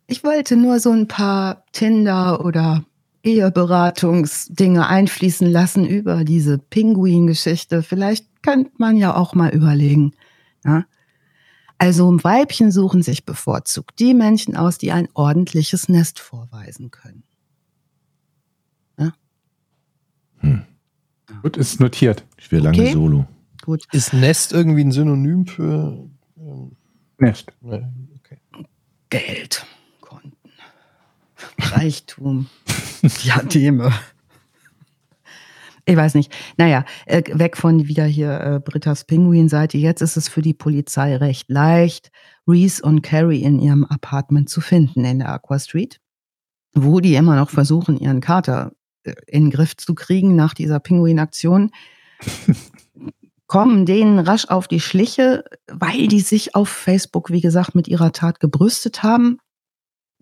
[0.07, 2.85] Ich wollte nur so ein paar Tinder- oder
[3.23, 7.83] Eheberatungsdinge einfließen lassen über diese Pinguin-Geschichte.
[7.83, 10.13] Vielleicht könnte man ja auch mal überlegen.
[10.65, 10.85] Ja?
[11.79, 17.25] Also Weibchen suchen sich bevorzugt die Männchen aus, die ein ordentliches Nest vorweisen können.
[21.43, 22.25] Gut, ist notiert.
[22.37, 22.93] Ich will lange Okay.
[22.93, 23.27] Solo.
[23.63, 23.85] Gut.
[23.93, 26.09] Ist Nest irgendwie ein Synonym für.
[26.39, 26.77] ähm,
[27.19, 27.53] Nest.
[27.61, 28.39] ne, okay.
[29.11, 29.67] Geld,
[30.01, 30.37] Konten,
[31.59, 32.47] Reichtum,
[33.03, 33.93] Diademe.
[35.91, 36.33] Ich weiß nicht.
[36.57, 39.77] Naja, äh, weg von wieder hier äh, Britta's Pinguin-Seite.
[39.77, 42.13] Jetzt ist es für die Polizei recht leicht,
[42.47, 46.01] Reese und Carrie in ihrem Apartment zu finden in der Aqua Street.
[46.75, 48.71] wo die immer noch versuchen, ihren Kater
[49.03, 51.73] äh, in den Griff zu kriegen nach dieser Pinguinaktion,
[53.49, 58.13] kommen denen rasch auf die Schliche, weil die sich auf Facebook, wie gesagt, mit ihrer
[58.13, 59.39] Tat gebrüstet haben.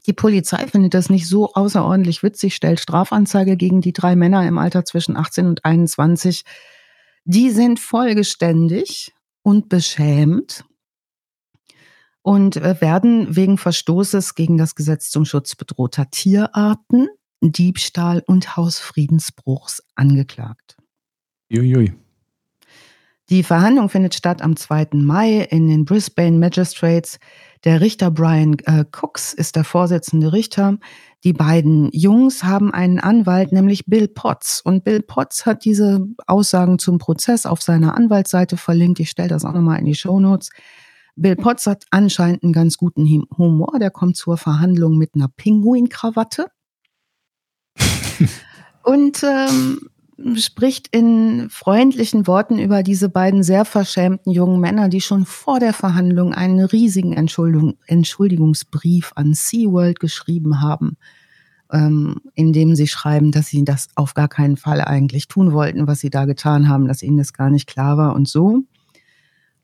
[0.08, 4.56] Die Polizei findet das nicht so außerordentlich witzig, stellt Strafanzeige gegen die drei Männer im
[4.56, 6.44] Alter zwischen 18 und 21.
[7.26, 10.64] Die sind vollgeständig und beschämt
[12.22, 17.08] und äh, werden wegen Verstoßes gegen das Gesetz zum Schutz bedrohter Tierarten,
[17.42, 20.78] Diebstahl und Hausfriedensbruchs angeklagt.
[21.52, 21.92] Uiui.
[23.28, 24.88] Die Verhandlung findet statt am 2.
[24.94, 27.18] Mai in den Brisbane Magistrates.
[27.64, 30.78] Der Richter Brian äh, Cooks ist der Vorsitzende Richter.
[31.24, 34.60] Die beiden Jungs haben einen Anwalt, nämlich Bill Potts.
[34.60, 39.00] Und Bill Potts hat diese Aussagen zum Prozess auf seiner Anwaltsseite verlinkt.
[39.00, 40.50] Ich stelle das auch nochmal in die Show Notes.
[41.16, 43.04] Bill Potts hat anscheinend einen ganz guten
[43.36, 43.78] Humor.
[43.80, 46.46] Der kommt zur Verhandlung mit einer Pinguinkrawatte.
[48.84, 49.80] Und ähm,
[50.34, 55.72] spricht in freundlichen Worten über diese beiden sehr verschämten jungen Männer, die schon vor der
[55.72, 60.96] Verhandlung einen riesigen Entschuldigung, Entschuldigungsbrief an SeaWorld geschrieben haben,
[61.72, 65.86] ähm, in dem sie schreiben, dass sie das auf gar keinen Fall eigentlich tun wollten,
[65.86, 68.64] was sie da getan haben, dass ihnen das gar nicht klar war und so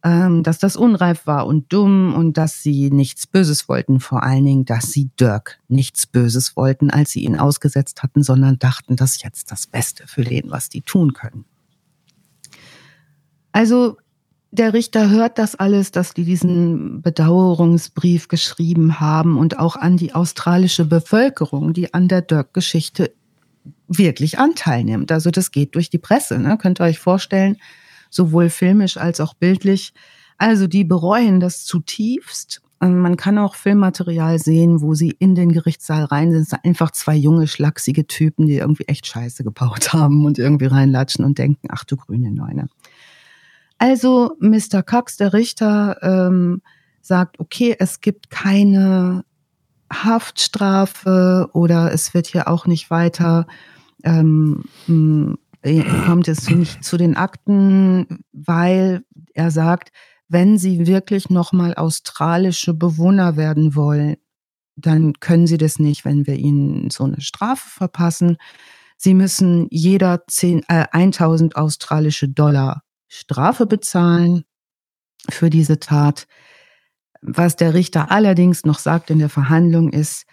[0.05, 4.01] dass das unreif war und dumm und dass sie nichts Böses wollten.
[4.01, 8.59] Vor allen Dingen, dass sie Dirk nichts Böses wollten, als sie ihn ausgesetzt hatten, sondern
[8.59, 11.47] dachten, das ist jetzt das Beste für den, was die tun können.
[13.53, 13.97] Also
[14.51, 20.15] der Richter hört das alles, dass die diesen Bedauerungsbrief geschrieben haben und auch an die
[20.15, 23.15] australische Bevölkerung, die an der Dirk-Geschichte
[23.89, 25.11] wirklich Anteil nimmt.
[25.11, 26.39] Also das geht durch die Presse.
[26.39, 26.59] Ne?
[26.59, 27.57] Könnt ihr euch vorstellen,
[28.15, 29.93] sowohl filmisch als auch bildlich.
[30.39, 32.61] Also die bereuen das zutiefst.
[32.81, 36.43] Man kann auch Filmmaterial sehen, wo sie in den Gerichtssaal rein sind.
[36.43, 40.67] Es sind einfach zwei junge, schlachsige Typen, die irgendwie echt Scheiße gebaut haben und irgendwie
[40.67, 42.69] reinlatschen und denken, ach du grüne Neune.
[43.79, 44.83] Also Mr.
[44.83, 46.63] Cox, der Richter, ähm,
[47.01, 49.25] sagt, okay, es gibt keine
[49.93, 53.47] Haftstrafe oder es wird hier auch nicht weiter
[54.03, 55.37] ähm, äh,
[56.05, 59.03] kommt es nicht zu den Akten, weil
[59.33, 59.91] er sagt,
[60.29, 64.17] wenn Sie wirklich nochmal australische Bewohner werden wollen,
[64.77, 68.37] dann können Sie das nicht, wenn wir Ihnen so eine Strafe verpassen.
[68.97, 74.45] Sie müssen jeder 10, äh, 1000 australische Dollar Strafe bezahlen
[75.31, 76.27] für diese Tat.
[77.23, 80.27] Was der Richter allerdings noch sagt in der Verhandlung ist,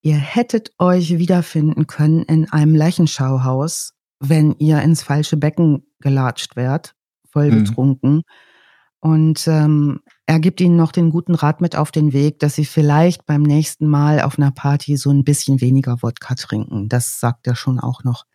[0.00, 6.94] ihr hättet euch wiederfinden können in einem Leichenschauhaus wenn ihr ins falsche Becken gelatscht werdet,
[7.30, 8.16] voll betrunken.
[8.16, 8.22] Mhm.
[9.00, 12.66] Und ähm, er gibt ihnen noch den guten Rat mit auf den Weg, dass sie
[12.66, 16.90] vielleicht beim nächsten Mal auf einer Party so ein bisschen weniger Wodka trinken.
[16.90, 18.26] Das sagt er schon auch noch.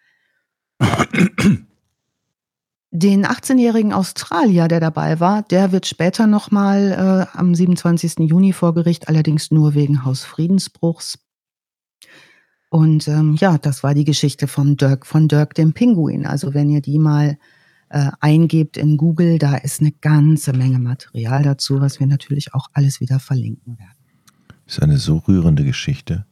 [2.91, 8.19] Den 18-jährigen Australier, der dabei war, der wird später nochmal äh, am 27.
[8.19, 11.19] Juni vor Gericht, allerdings nur wegen Hausfriedensbruchs
[12.69, 16.25] und ähm, ja, das war die Geschichte von Dirk, von Dirk dem Pinguin.
[16.25, 17.37] Also wenn ihr die mal
[17.89, 22.67] äh, eingebt in Google, da ist eine ganze Menge Material dazu, was wir natürlich auch
[22.73, 23.95] alles wieder verlinken werden.
[24.65, 26.25] Das ist eine so rührende Geschichte.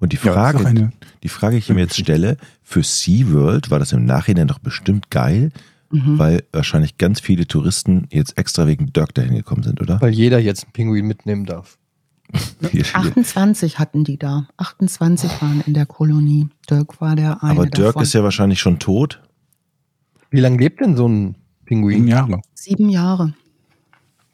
[0.00, 0.90] Und die Frage, ja,
[1.22, 5.10] die Frage, die ich mir jetzt stelle, für SeaWorld war das im Nachhinein doch bestimmt
[5.10, 5.50] geil,
[5.90, 6.18] mhm.
[6.18, 10.00] weil wahrscheinlich ganz viele Touristen jetzt extra wegen Dirk dahin gekommen sind, oder?
[10.00, 11.78] Weil jeder jetzt einen Pinguin mitnehmen darf.
[12.34, 14.48] 28 hatten die da.
[14.56, 16.48] 28 waren in der Kolonie.
[16.68, 17.52] Dirk war der eine.
[17.52, 18.02] Aber Dirk davon.
[18.02, 19.22] ist ja wahrscheinlich schon tot.
[20.30, 21.96] Wie lange lebt denn so ein Pinguin?
[21.96, 22.40] Sieben Jahre.
[22.54, 23.34] Sieben Jahre.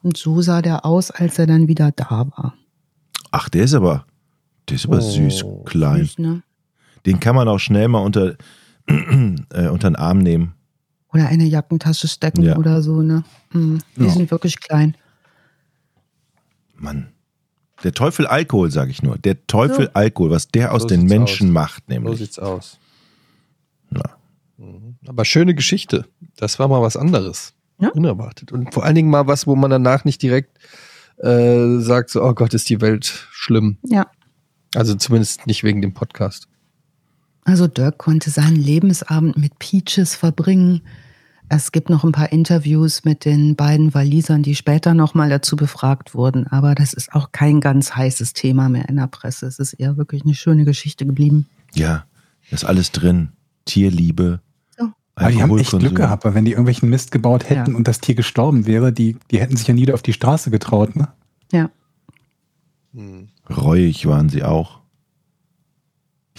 [0.02, 2.54] Und so sah der aus, als er dann wieder da war.
[3.30, 4.06] Ach, der ist aber,
[4.68, 6.00] der ist aber oh, süß, klein.
[6.04, 6.42] Süß, ne?
[7.06, 8.36] Den kann man auch schnell mal unter,
[8.86, 10.54] äh, unter den Arm nehmen.
[11.12, 12.56] Oder eine Jackentasche stecken ja.
[12.56, 13.24] oder so, ne?
[13.52, 13.80] Mhm.
[13.96, 14.10] Die ja.
[14.10, 14.96] sind wirklich klein.
[16.76, 17.08] Mann.
[17.82, 19.16] Der Teufel Alkohol, sage ich nur.
[19.18, 19.92] Der Teufel so.
[19.94, 21.54] Alkohol, was der aus so den Menschen aus.
[21.54, 22.18] macht, nämlich.
[22.18, 22.78] So sieht's aus.
[23.94, 24.02] Ja.
[24.58, 24.96] Mhm.
[25.06, 26.06] Aber schöne Geschichte.
[26.36, 27.54] Das war mal was anderes.
[27.78, 27.88] Ja?
[27.90, 28.52] Unerwartet.
[28.52, 30.58] Und vor allen Dingen mal was, wo man danach nicht direkt
[31.16, 33.78] äh, sagt, so, oh Gott, ist die Welt schlimm.
[33.82, 34.06] Ja.
[34.74, 36.46] Also zumindest nicht wegen dem Podcast.
[37.44, 40.82] Also Dirk konnte seinen Lebensabend mit Peaches verbringen.
[41.52, 46.14] Es gibt noch ein paar Interviews mit den beiden Walisern, die später nochmal dazu befragt
[46.14, 46.46] wurden.
[46.46, 49.46] Aber das ist auch kein ganz heißes Thema mehr in der Presse.
[49.46, 51.48] Es ist eher wirklich eine schöne Geschichte geblieben.
[51.74, 52.04] Ja,
[52.52, 53.30] ist alles drin.
[53.64, 54.40] Tierliebe.
[54.78, 54.92] So.
[55.16, 57.76] Aber die haben echt Glück gehabt, weil wenn die irgendwelchen Mist gebaut hätten ja.
[57.76, 60.94] und das Tier gestorben wäre, die, die hätten sich ja nie auf die Straße getraut,
[60.94, 61.08] ne?
[61.50, 61.68] Ja.
[62.94, 63.26] Hm.
[63.48, 64.79] Reuig waren sie auch.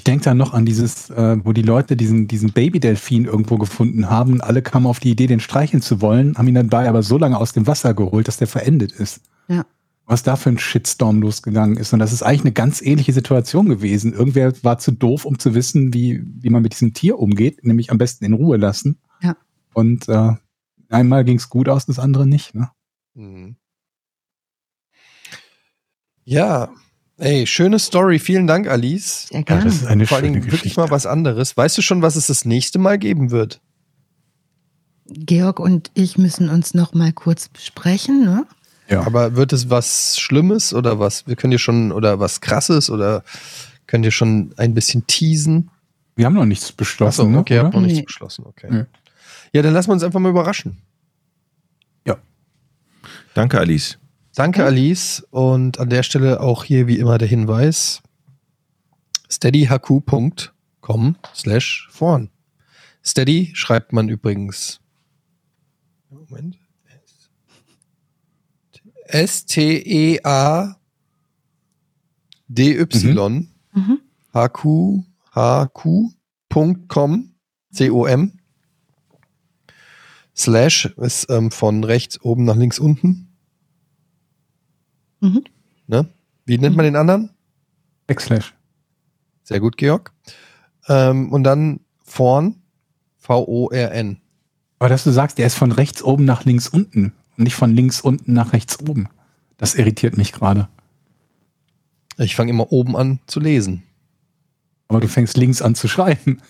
[0.01, 4.09] Ich denke da noch an dieses, äh, wo die Leute diesen, diesen Babydelfin irgendwo gefunden
[4.09, 7.03] haben und alle kamen auf die Idee, den streicheln zu wollen, haben ihn dabei aber
[7.03, 9.21] so lange aus dem Wasser geholt, dass der verendet ist.
[9.47, 9.63] Ja.
[10.07, 11.93] Was da für ein Shitstorm losgegangen ist.
[11.93, 14.13] Und das ist eigentlich eine ganz ähnliche Situation gewesen.
[14.13, 17.91] Irgendwer war zu doof, um zu wissen, wie, wie man mit diesem Tier umgeht, nämlich
[17.91, 18.97] am besten in Ruhe lassen.
[19.21, 19.37] Ja.
[19.75, 20.31] Und äh,
[20.89, 22.55] einmal ging es gut aus, das andere nicht.
[22.55, 22.71] Ne?
[23.13, 23.55] Mhm.
[26.23, 26.71] Ja,
[27.21, 28.19] ey, schöne Story.
[28.19, 29.27] Vielen Dank, Alice.
[29.29, 29.63] Sehr Ja, gerne.
[29.65, 30.79] das ist eine Vor Dingen wirklich Geschichte.
[30.81, 31.55] mal was anderes.
[31.55, 33.61] Weißt du schon, was es das nächste Mal geben wird?
[35.05, 38.23] Georg und ich müssen uns noch mal kurz besprechen.
[38.23, 38.45] Ne?
[38.89, 39.05] Ja.
[39.05, 41.27] Aber wird es was Schlimmes oder was?
[41.27, 43.23] Wir können dir schon, oder was Krasses oder
[43.87, 45.69] könnt ihr schon ein bisschen teasen?
[46.15, 47.21] Wir haben noch nichts beschlossen.
[47.21, 47.77] Achso, ne, okay, habt oder?
[47.77, 48.05] noch nichts Nee.
[48.05, 48.67] beschlossen, okay.
[48.69, 48.83] Nee.
[49.53, 50.77] Ja, dann lassen wir uns einfach mal überraschen.
[53.33, 53.97] Danke, Alice.
[54.35, 55.25] Danke, Alice.
[55.31, 58.03] Und an der Stelle auch hier wie immer der Hinweis:
[59.29, 62.29] steadyhq.com slash vorn.
[63.03, 64.79] Steady schreibt man übrigens.
[66.09, 66.57] Moment.
[69.05, 70.81] S-T-E-A-D-Y.
[74.33, 75.03] HQ,
[75.33, 77.35] HQ.com,
[77.73, 78.41] C-O-M,
[80.35, 83.30] Slash ist ähm, von rechts oben nach links unten.
[85.21, 85.43] Mhm.
[85.87, 86.07] Ne?
[86.45, 87.29] Wie nennt man den anderen?
[88.07, 88.53] Backslash.
[89.43, 90.11] Sehr gut, Georg.
[90.87, 92.55] Ähm, und dann vorn,
[93.17, 94.17] V-O-R-N.
[94.79, 97.73] Aber dass du sagst, der ist von rechts oben nach links unten und nicht von
[97.73, 99.07] links unten nach rechts oben.
[99.57, 100.67] Das irritiert mich gerade.
[102.17, 103.83] Ich fange immer oben an zu lesen.
[104.87, 106.41] Aber du fängst links an zu schreiben.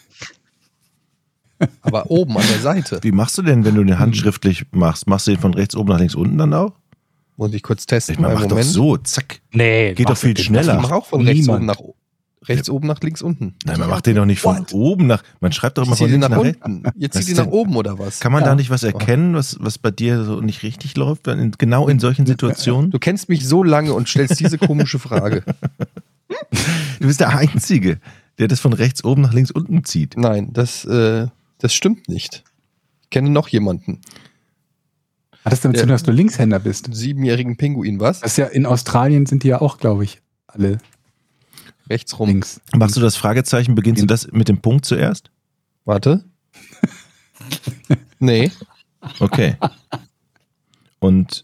[1.82, 3.00] Aber oben an der Seite.
[3.04, 5.08] Wie machst du denn, wenn du den handschriftlich machst?
[5.08, 6.74] Machst du den von rechts oben nach links unten dann auch?
[7.38, 8.14] Muss ich kurz testen.
[8.16, 9.42] Ich meine, mach doch so, zack.
[9.52, 10.80] Nee, Geht doch viel Ich schneller.
[10.80, 11.58] mache auch von rechts Niemand.
[11.60, 11.78] oben nach
[12.48, 13.56] rechts oben nach links unten.
[13.66, 14.74] Nein, man macht den doch nicht von What?
[14.74, 15.22] oben nach.
[15.42, 16.66] Man schreibt doch immer Ich von links nach nach rechts.
[16.66, 16.90] unten.
[16.98, 18.20] Jetzt zieht die nach oben oder was?
[18.20, 18.50] Kann man Ja.
[18.50, 21.28] da nicht was erkennen, was, was bei dir so nicht richtig läuft?
[21.28, 22.90] In, genau in solchen Situationen?
[22.90, 25.44] Du kennst mich so lange und stellst diese komische Frage.
[27.00, 28.00] Du bist der Einzige,
[28.40, 30.16] der das von rechts oben nach links unten zieht.
[30.18, 31.28] Nein, das, äh,
[31.58, 32.44] das stimmt nicht.
[33.04, 34.00] Ich kenne noch jemanden.
[35.44, 35.96] Hat das damit zu tun, Ja.
[35.96, 36.90] dass du Linkshänder bist?
[36.94, 38.20] Siebenjährigen Pinguin, was?
[38.20, 40.78] Das ist ja in Australien sind die ja auch, glaube ich, alle
[41.90, 42.28] Rechts rum.
[42.30, 42.62] links.
[42.76, 45.32] Machst du das Fragezeichen, beginnst du das mit dem Punkt zuerst?
[45.86, 46.24] Warte.
[48.20, 48.52] nee.
[49.20, 49.56] Okay.
[51.00, 51.44] Und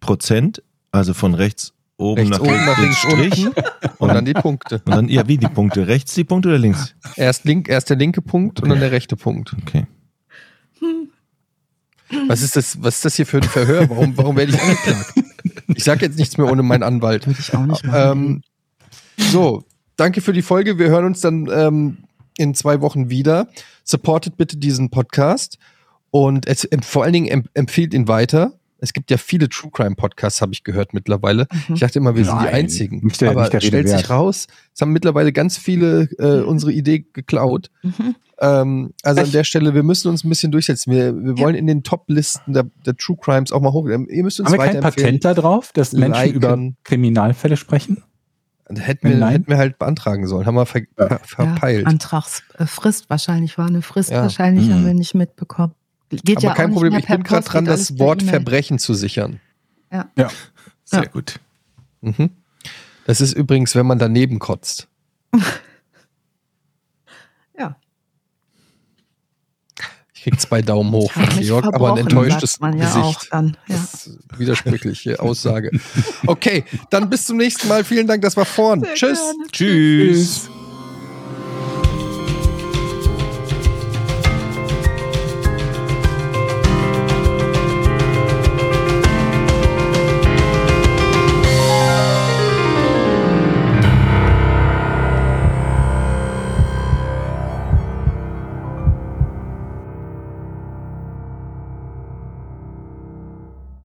[0.00, 3.46] Prozent, also von rechts oben Rechts nach oben links, nach den links Strich.
[3.46, 3.62] unten
[3.98, 4.82] und dann die Punkte.
[4.86, 5.86] Und dann, ja, wie die Punkte?
[5.86, 6.94] Rechts die Punkte oder links?
[7.16, 9.54] Erst, link, erst der linke Punkt und dann der rechte Punkt.
[9.62, 9.86] Okay.
[12.28, 13.88] Was ist das, was ist das hier für ein Verhör?
[13.88, 15.14] Warum, warum werde ich angeklagt?
[15.74, 17.26] Ich sage jetzt nichts mehr ohne meinen Anwalt.
[17.26, 18.42] Würde ich auch nicht machen.
[19.18, 19.64] Ähm, so,
[19.96, 20.78] danke für die Folge.
[20.78, 21.98] Wir hören uns dann ähm,
[22.36, 23.48] in zwei Wochen wieder.
[23.84, 25.58] Supportet bitte diesen Podcast
[26.10, 26.46] und
[26.82, 28.52] vor allen Dingen em, empfiehlt ihn weiter.
[28.84, 31.46] Es gibt ja viele True Crime Podcasts, habe ich gehört mittlerweile.
[31.68, 31.74] Mhm.
[31.74, 33.00] Ich dachte immer, wir sind die Nein, einzigen.
[33.04, 34.10] nicht der- Aber nicht der Rede stellt sich wert.
[34.10, 37.70] raus, es haben mittlerweile ganz viele äh, unsere Idee geklaut.
[37.82, 38.16] Mhm.
[38.40, 39.34] Ähm, also an Echt?
[39.34, 40.90] der Stelle, wir müssen uns ein bisschen durchsetzen.
[40.92, 41.44] Wir, wir Ja.
[41.44, 43.88] wollen in den Top-Listen der, der True Crimes auch mal hoch.
[43.88, 44.80] Ähm, Ihr müsst uns Haben wir kein.
[44.80, 46.34] Patent da drauf, dass Menschen Liken.
[46.36, 48.02] über Kriminalfälle sprechen?
[48.74, 49.32] Hätten wir, Nein.
[49.32, 50.46] hätten wir halt beantragen sollen.
[50.46, 51.82] Haben wir ver ver verpeilt.
[51.82, 54.22] Ja, Antragsfrist wahrscheinlich war eine Frist Ja.
[54.22, 54.86] wahrscheinlich, haben Mhm.
[54.86, 55.74] wir nicht mitbekommen.
[56.24, 58.34] Geht Aber ja kein auch nicht Problem, mehr ich bin gerade dran, das Wort E-Mail.
[58.34, 59.40] Verbrechen zu sichern.
[59.92, 60.08] Ja.
[60.84, 61.08] Sehr Ja.
[61.08, 61.40] gut.
[62.00, 62.30] Mhm.
[63.06, 64.88] Das ist übrigens, wenn man daneben kotzt.
[67.58, 67.76] Ja.
[70.14, 73.04] Ich krieg zwei Daumen hoch von Georg, aber ein enttäuschtes man ja Gesicht.
[73.04, 73.56] auch dann.
[73.66, 73.76] Ja.
[73.76, 75.70] Das ist widersprüchliche Aussage.
[76.26, 77.84] Okay, dann bis zum nächsten Mal.
[77.84, 78.80] Vielen Dank, das war vorn.
[78.82, 79.18] Sehr Tschüss.
[79.18, 79.48] gerne.
[79.50, 80.50] Tschüss.